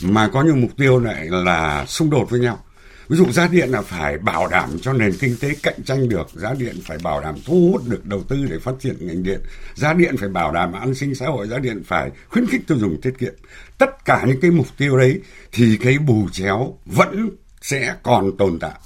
mà 0.00 0.28
có 0.28 0.42
nhiều 0.42 0.56
mục 0.56 0.70
tiêu 0.76 1.00
lại 1.00 1.26
là 1.30 1.84
xung 1.86 2.10
đột 2.10 2.30
với 2.30 2.40
nhau. 2.40 2.62
Ví 3.08 3.16
dụ 3.16 3.32
giá 3.32 3.48
điện 3.48 3.70
là 3.70 3.82
phải 3.82 4.18
bảo 4.18 4.48
đảm 4.48 4.78
cho 4.82 4.92
nền 4.92 5.12
kinh 5.20 5.36
tế 5.40 5.54
cạnh 5.62 5.82
tranh 5.84 6.08
được 6.08 6.26
giá 6.34 6.54
điện 6.54 6.76
phải 6.84 6.98
bảo 7.02 7.20
đảm 7.20 7.34
thu 7.44 7.70
hút 7.72 7.82
được 7.88 8.06
đầu 8.06 8.22
tư 8.28 8.46
để 8.50 8.58
phát 8.58 8.72
triển 8.80 8.96
ngành 9.00 9.22
điện 9.22 9.40
giá 9.74 9.92
điện 9.92 10.16
phải 10.16 10.28
bảo 10.28 10.52
đảm 10.52 10.72
an 10.72 10.94
sinh 10.94 11.14
xã 11.14 11.26
hội 11.26 11.48
giá 11.48 11.58
điện 11.58 11.82
phải 11.86 12.10
khuyến 12.28 12.46
khích 12.46 12.60
tiêu 12.66 12.78
dùng 12.78 13.00
tiết 13.00 13.18
kiệm. 13.18 13.34
Tất 13.78 14.04
cả 14.04 14.24
những 14.26 14.40
cái 14.40 14.50
mục 14.50 14.66
tiêu 14.76 14.96
đấy 14.96 15.20
thì 15.52 15.76
cái 15.76 15.98
bù 15.98 16.28
chéo 16.32 16.78
vẫn 16.86 17.30
sẽ 17.60 17.94
còn 18.02 18.36
tồn 18.36 18.58
tại. 18.58 18.80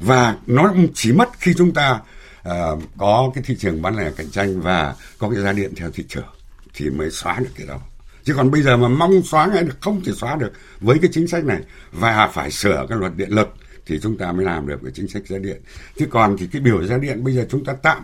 Và 0.00 0.36
nó 0.46 0.74
chỉ 0.94 1.12
mất 1.12 1.28
khi 1.38 1.54
chúng 1.58 1.74
ta 1.74 2.00
uh, 2.48 2.82
có 2.98 3.30
cái 3.34 3.44
thị 3.46 3.56
trường 3.58 3.82
bán 3.82 3.96
lẻ 3.96 4.10
cạnh 4.16 4.30
tranh 4.30 4.60
và 4.60 4.94
có 5.18 5.30
cái 5.30 5.42
giá 5.42 5.52
điện 5.52 5.72
theo 5.76 5.90
thị 5.90 6.04
trường 6.08 6.37
thì 6.78 6.90
mới 6.90 7.10
xóa 7.10 7.38
được 7.38 7.50
cái 7.56 7.66
đó. 7.66 7.80
Chứ 8.24 8.34
còn 8.34 8.50
bây 8.50 8.62
giờ 8.62 8.76
mà 8.76 8.88
mong 8.88 9.22
xóa 9.22 9.46
ngay 9.46 9.62
được, 9.62 9.76
không 9.80 10.00
thể 10.04 10.12
xóa 10.12 10.36
được 10.36 10.52
với 10.80 10.98
cái 10.98 11.10
chính 11.12 11.26
sách 11.26 11.44
này 11.44 11.60
và 11.92 12.28
phải 12.28 12.50
sửa 12.50 12.86
cái 12.88 12.98
luật 12.98 13.16
điện 13.16 13.30
lực 13.30 13.54
thì 13.86 13.98
chúng 14.02 14.18
ta 14.18 14.32
mới 14.32 14.44
làm 14.44 14.66
được 14.66 14.80
cái 14.82 14.92
chính 14.94 15.08
sách 15.08 15.26
giá 15.26 15.38
điện. 15.38 15.60
Chứ 15.96 16.06
còn 16.10 16.36
thì 16.38 16.48
cái 16.52 16.62
biểu 16.62 16.86
giá 16.86 16.98
điện 16.98 17.24
bây 17.24 17.34
giờ 17.34 17.46
chúng 17.50 17.64
ta 17.64 17.72
tạm 17.82 18.02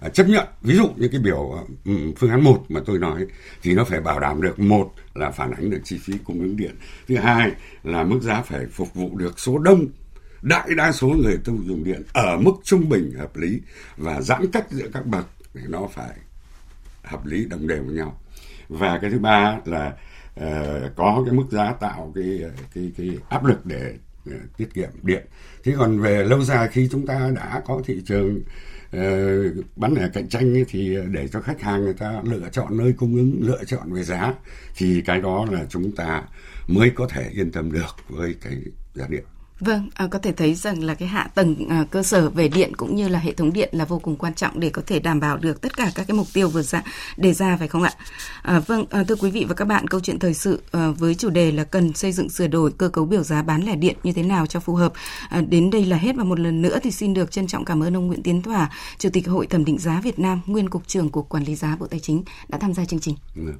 à, 0.00 0.08
chấp 0.08 0.28
nhận. 0.28 0.46
Ví 0.62 0.76
dụ 0.76 0.88
như 0.96 1.08
cái 1.08 1.20
biểu 1.20 1.66
ừ, 1.84 1.92
phương 2.16 2.30
án 2.30 2.44
một 2.44 2.64
mà 2.68 2.80
tôi 2.86 2.98
nói 2.98 3.26
thì 3.62 3.74
nó 3.74 3.84
phải 3.84 4.00
bảo 4.00 4.20
đảm 4.20 4.42
được, 4.42 4.58
một 4.58 4.92
là 5.14 5.30
phản 5.30 5.50
ánh 5.50 5.70
được 5.70 5.80
chi 5.84 5.98
phí 6.04 6.12
cung 6.24 6.40
ứng 6.40 6.56
điện, 6.56 6.76
thứ 7.08 7.16
hai 7.16 7.52
là 7.84 8.04
mức 8.04 8.18
giá 8.22 8.42
phải 8.42 8.66
phục 8.72 8.94
vụ 8.94 9.16
được 9.16 9.40
số 9.40 9.58
đông, 9.58 9.86
đại 10.42 10.68
đa 10.76 10.92
số 10.92 11.08
người 11.08 11.38
tiêu 11.44 11.58
dùng 11.66 11.84
điện 11.84 12.02
ở 12.12 12.36
mức 12.36 12.52
trung 12.64 12.88
bình 12.88 13.12
hợp 13.18 13.36
lý 13.36 13.60
và 13.96 14.20
giãn 14.20 14.50
cách 14.52 14.66
giữa 14.70 14.88
các 14.92 15.06
bậc 15.06 15.26
thì 15.54 15.60
nó 15.68 15.88
phải 15.94 16.16
hợp 17.06 17.26
lý 17.26 17.44
đồng 17.44 17.66
đều 17.66 17.82
với 17.84 17.94
nhau. 17.94 18.20
Và 18.68 18.98
cái 19.02 19.10
thứ 19.10 19.18
ba 19.18 19.58
là 19.64 19.96
uh, 20.40 20.96
có 20.96 21.22
cái 21.26 21.34
mức 21.34 21.46
giá 21.50 21.72
tạo 21.72 22.12
cái 22.14 22.42
cái 22.74 22.92
cái 22.96 23.18
áp 23.28 23.44
lực 23.44 23.66
để 23.66 23.94
uh, 24.28 24.34
tiết 24.56 24.74
kiệm 24.74 24.90
điện. 25.02 25.26
Thế 25.64 25.74
còn 25.78 26.00
về 26.00 26.24
lâu 26.24 26.42
dài 26.42 26.68
khi 26.68 26.88
chúng 26.92 27.06
ta 27.06 27.30
đã 27.34 27.62
có 27.66 27.82
thị 27.84 28.02
trường 28.06 28.40
uh, 28.96 29.66
bán 29.76 29.94
lẻ 29.94 30.08
cạnh 30.12 30.28
tranh 30.28 30.64
thì 30.68 30.96
để 31.10 31.28
cho 31.28 31.40
khách 31.40 31.60
hàng 31.60 31.84
người 31.84 31.94
ta 31.94 32.20
lựa 32.24 32.48
chọn 32.52 32.78
nơi 32.78 32.92
cung 32.92 33.16
ứng 33.16 33.40
lựa 33.42 33.64
chọn 33.64 33.92
về 33.92 34.02
giá 34.02 34.34
thì 34.76 35.02
cái 35.06 35.20
đó 35.20 35.46
là 35.50 35.64
chúng 35.68 35.96
ta 35.96 36.22
mới 36.68 36.90
có 36.90 37.08
thể 37.08 37.30
yên 37.32 37.50
tâm 37.50 37.72
được 37.72 37.96
với 38.08 38.34
cái 38.40 38.62
giá 38.94 39.06
điện. 39.08 39.24
Vâng, 39.60 39.88
à, 39.94 40.06
có 40.06 40.18
thể 40.18 40.32
thấy 40.32 40.54
rằng 40.54 40.82
là 40.82 40.94
cái 40.94 41.08
hạ 41.08 41.28
tầng 41.34 41.68
à, 41.68 41.84
cơ 41.90 42.02
sở 42.02 42.30
về 42.30 42.48
điện 42.48 42.76
cũng 42.76 42.96
như 42.96 43.08
là 43.08 43.18
hệ 43.18 43.32
thống 43.32 43.52
điện 43.52 43.68
là 43.72 43.84
vô 43.84 43.98
cùng 43.98 44.16
quan 44.16 44.34
trọng 44.34 44.60
để 44.60 44.70
có 44.70 44.82
thể 44.86 44.98
đảm 44.98 45.20
bảo 45.20 45.36
được 45.36 45.60
tất 45.60 45.76
cả 45.76 45.92
các 45.94 46.06
cái 46.08 46.16
mục 46.16 46.26
tiêu 46.32 46.48
vừa 46.48 46.62
ra 46.62 46.82
đề 47.16 47.32
ra 47.32 47.56
phải 47.56 47.68
không 47.68 47.82
ạ? 47.82 47.92
À, 48.42 48.58
vâng, 48.58 48.84
à, 48.90 49.04
thưa 49.08 49.14
quý 49.14 49.30
vị 49.30 49.44
và 49.48 49.54
các 49.54 49.64
bạn, 49.64 49.88
câu 49.88 50.00
chuyện 50.00 50.18
thời 50.18 50.34
sự 50.34 50.62
à, 50.72 50.90
với 50.90 51.14
chủ 51.14 51.30
đề 51.30 51.52
là 51.52 51.64
cần 51.64 51.92
xây 51.92 52.12
dựng 52.12 52.28
sửa 52.28 52.46
đổi 52.46 52.72
cơ 52.78 52.88
cấu 52.88 53.04
biểu 53.04 53.22
giá 53.22 53.42
bán 53.42 53.62
lẻ 53.62 53.76
điện 53.76 53.96
như 54.02 54.12
thế 54.12 54.22
nào 54.22 54.46
cho 54.46 54.60
phù 54.60 54.74
hợp. 54.74 54.92
À, 55.28 55.40
đến 55.40 55.70
đây 55.70 55.84
là 55.84 55.96
hết 55.96 56.16
và 56.16 56.24
một 56.24 56.40
lần 56.40 56.62
nữa 56.62 56.78
thì 56.82 56.90
xin 56.90 57.14
được 57.14 57.30
trân 57.30 57.46
trọng 57.46 57.64
cảm 57.64 57.82
ơn 57.82 57.96
ông 57.96 58.06
Nguyễn 58.06 58.22
Tiến 58.22 58.42
Thỏa, 58.42 58.70
Chủ 58.98 59.08
tịch 59.12 59.28
Hội 59.28 59.46
thẩm 59.46 59.64
định 59.64 59.78
giá 59.78 60.00
Việt 60.00 60.18
Nam, 60.18 60.40
nguyên 60.46 60.70
cục 60.70 60.88
trưởng 60.88 61.08
Cục 61.08 61.28
Quản 61.28 61.44
lý 61.44 61.54
giá 61.54 61.76
Bộ 61.80 61.86
Tài 61.86 62.00
chính 62.00 62.22
đã 62.48 62.58
tham 62.58 62.74
gia 62.74 62.84
chương 62.84 63.00
trình. 63.00 63.16
Ừ. 63.36 63.52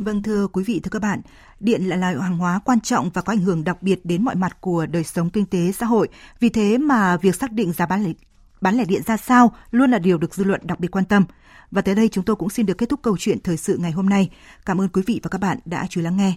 Vâng 0.00 0.22
thưa 0.22 0.46
quý 0.46 0.64
vị, 0.64 0.80
thưa 0.82 0.88
các 0.88 1.02
bạn, 1.02 1.20
điện 1.60 1.82
là 1.82 1.96
loại 1.96 2.14
hàng 2.14 2.38
hóa 2.38 2.60
quan 2.64 2.80
trọng 2.80 3.10
và 3.10 3.22
có 3.22 3.32
ảnh 3.32 3.40
hưởng 3.40 3.64
đặc 3.64 3.82
biệt 3.82 4.00
đến 4.04 4.24
mọi 4.24 4.34
mặt 4.34 4.60
của 4.60 4.86
đời 4.86 5.04
sống 5.04 5.30
kinh 5.30 5.46
tế 5.46 5.72
xã 5.72 5.86
hội. 5.86 6.08
Vì 6.40 6.48
thế 6.48 6.78
mà 6.78 7.16
việc 7.16 7.34
xác 7.34 7.52
định 7.52 7.72
giá 7.72 7.86
bán 7.86 8.04
lẻ, 8.04 8.12
bán 8.60 8.74
lẻ 8.74 8.84
điện 8.84 9.02
ra 9.06 9.16
sao 9.16 9.52
luôn 9.70 9.90
là 9.90 9.98
điều 9.98 10.18
được 10.18 10.34
dư 10.34 10.44
luận 10.44 10.60
đặc 10.64 10.80
biệt 10.80 10.88
quan 10.90 11.04
tâm. 11.04 11.24
Và 11.70 11.82
tới 11.82 11.94
đây 11.94 12.08
chúng 12.08 12.24
tôi 12.24 12.36
cũng 12.36 12.50
xin 12.50 12.66
được 12.66 12.78
kết 12.78 12.88
thúc 12.88 13.00
câu 13.02 13.16
chuyện 13.18 13.38
thời 13.44 13.56
sự 13.56 13.76
ngày 13.76 13.92
hôm 13.92 14.08
nay. 14.08 14.30
Cảm 14.66 14.80
ơn 14.80 14.88
quý 14.88 15.02
vị 15.06 15.20
và 15.22 15.28
các 15.28 15.40
bạn 15.40 15.58
đã 15.64 15.86
chú 15.90 16.00
ý 16.00 16.04
lắng 16.04 16.16
nghe. 16.16 16.34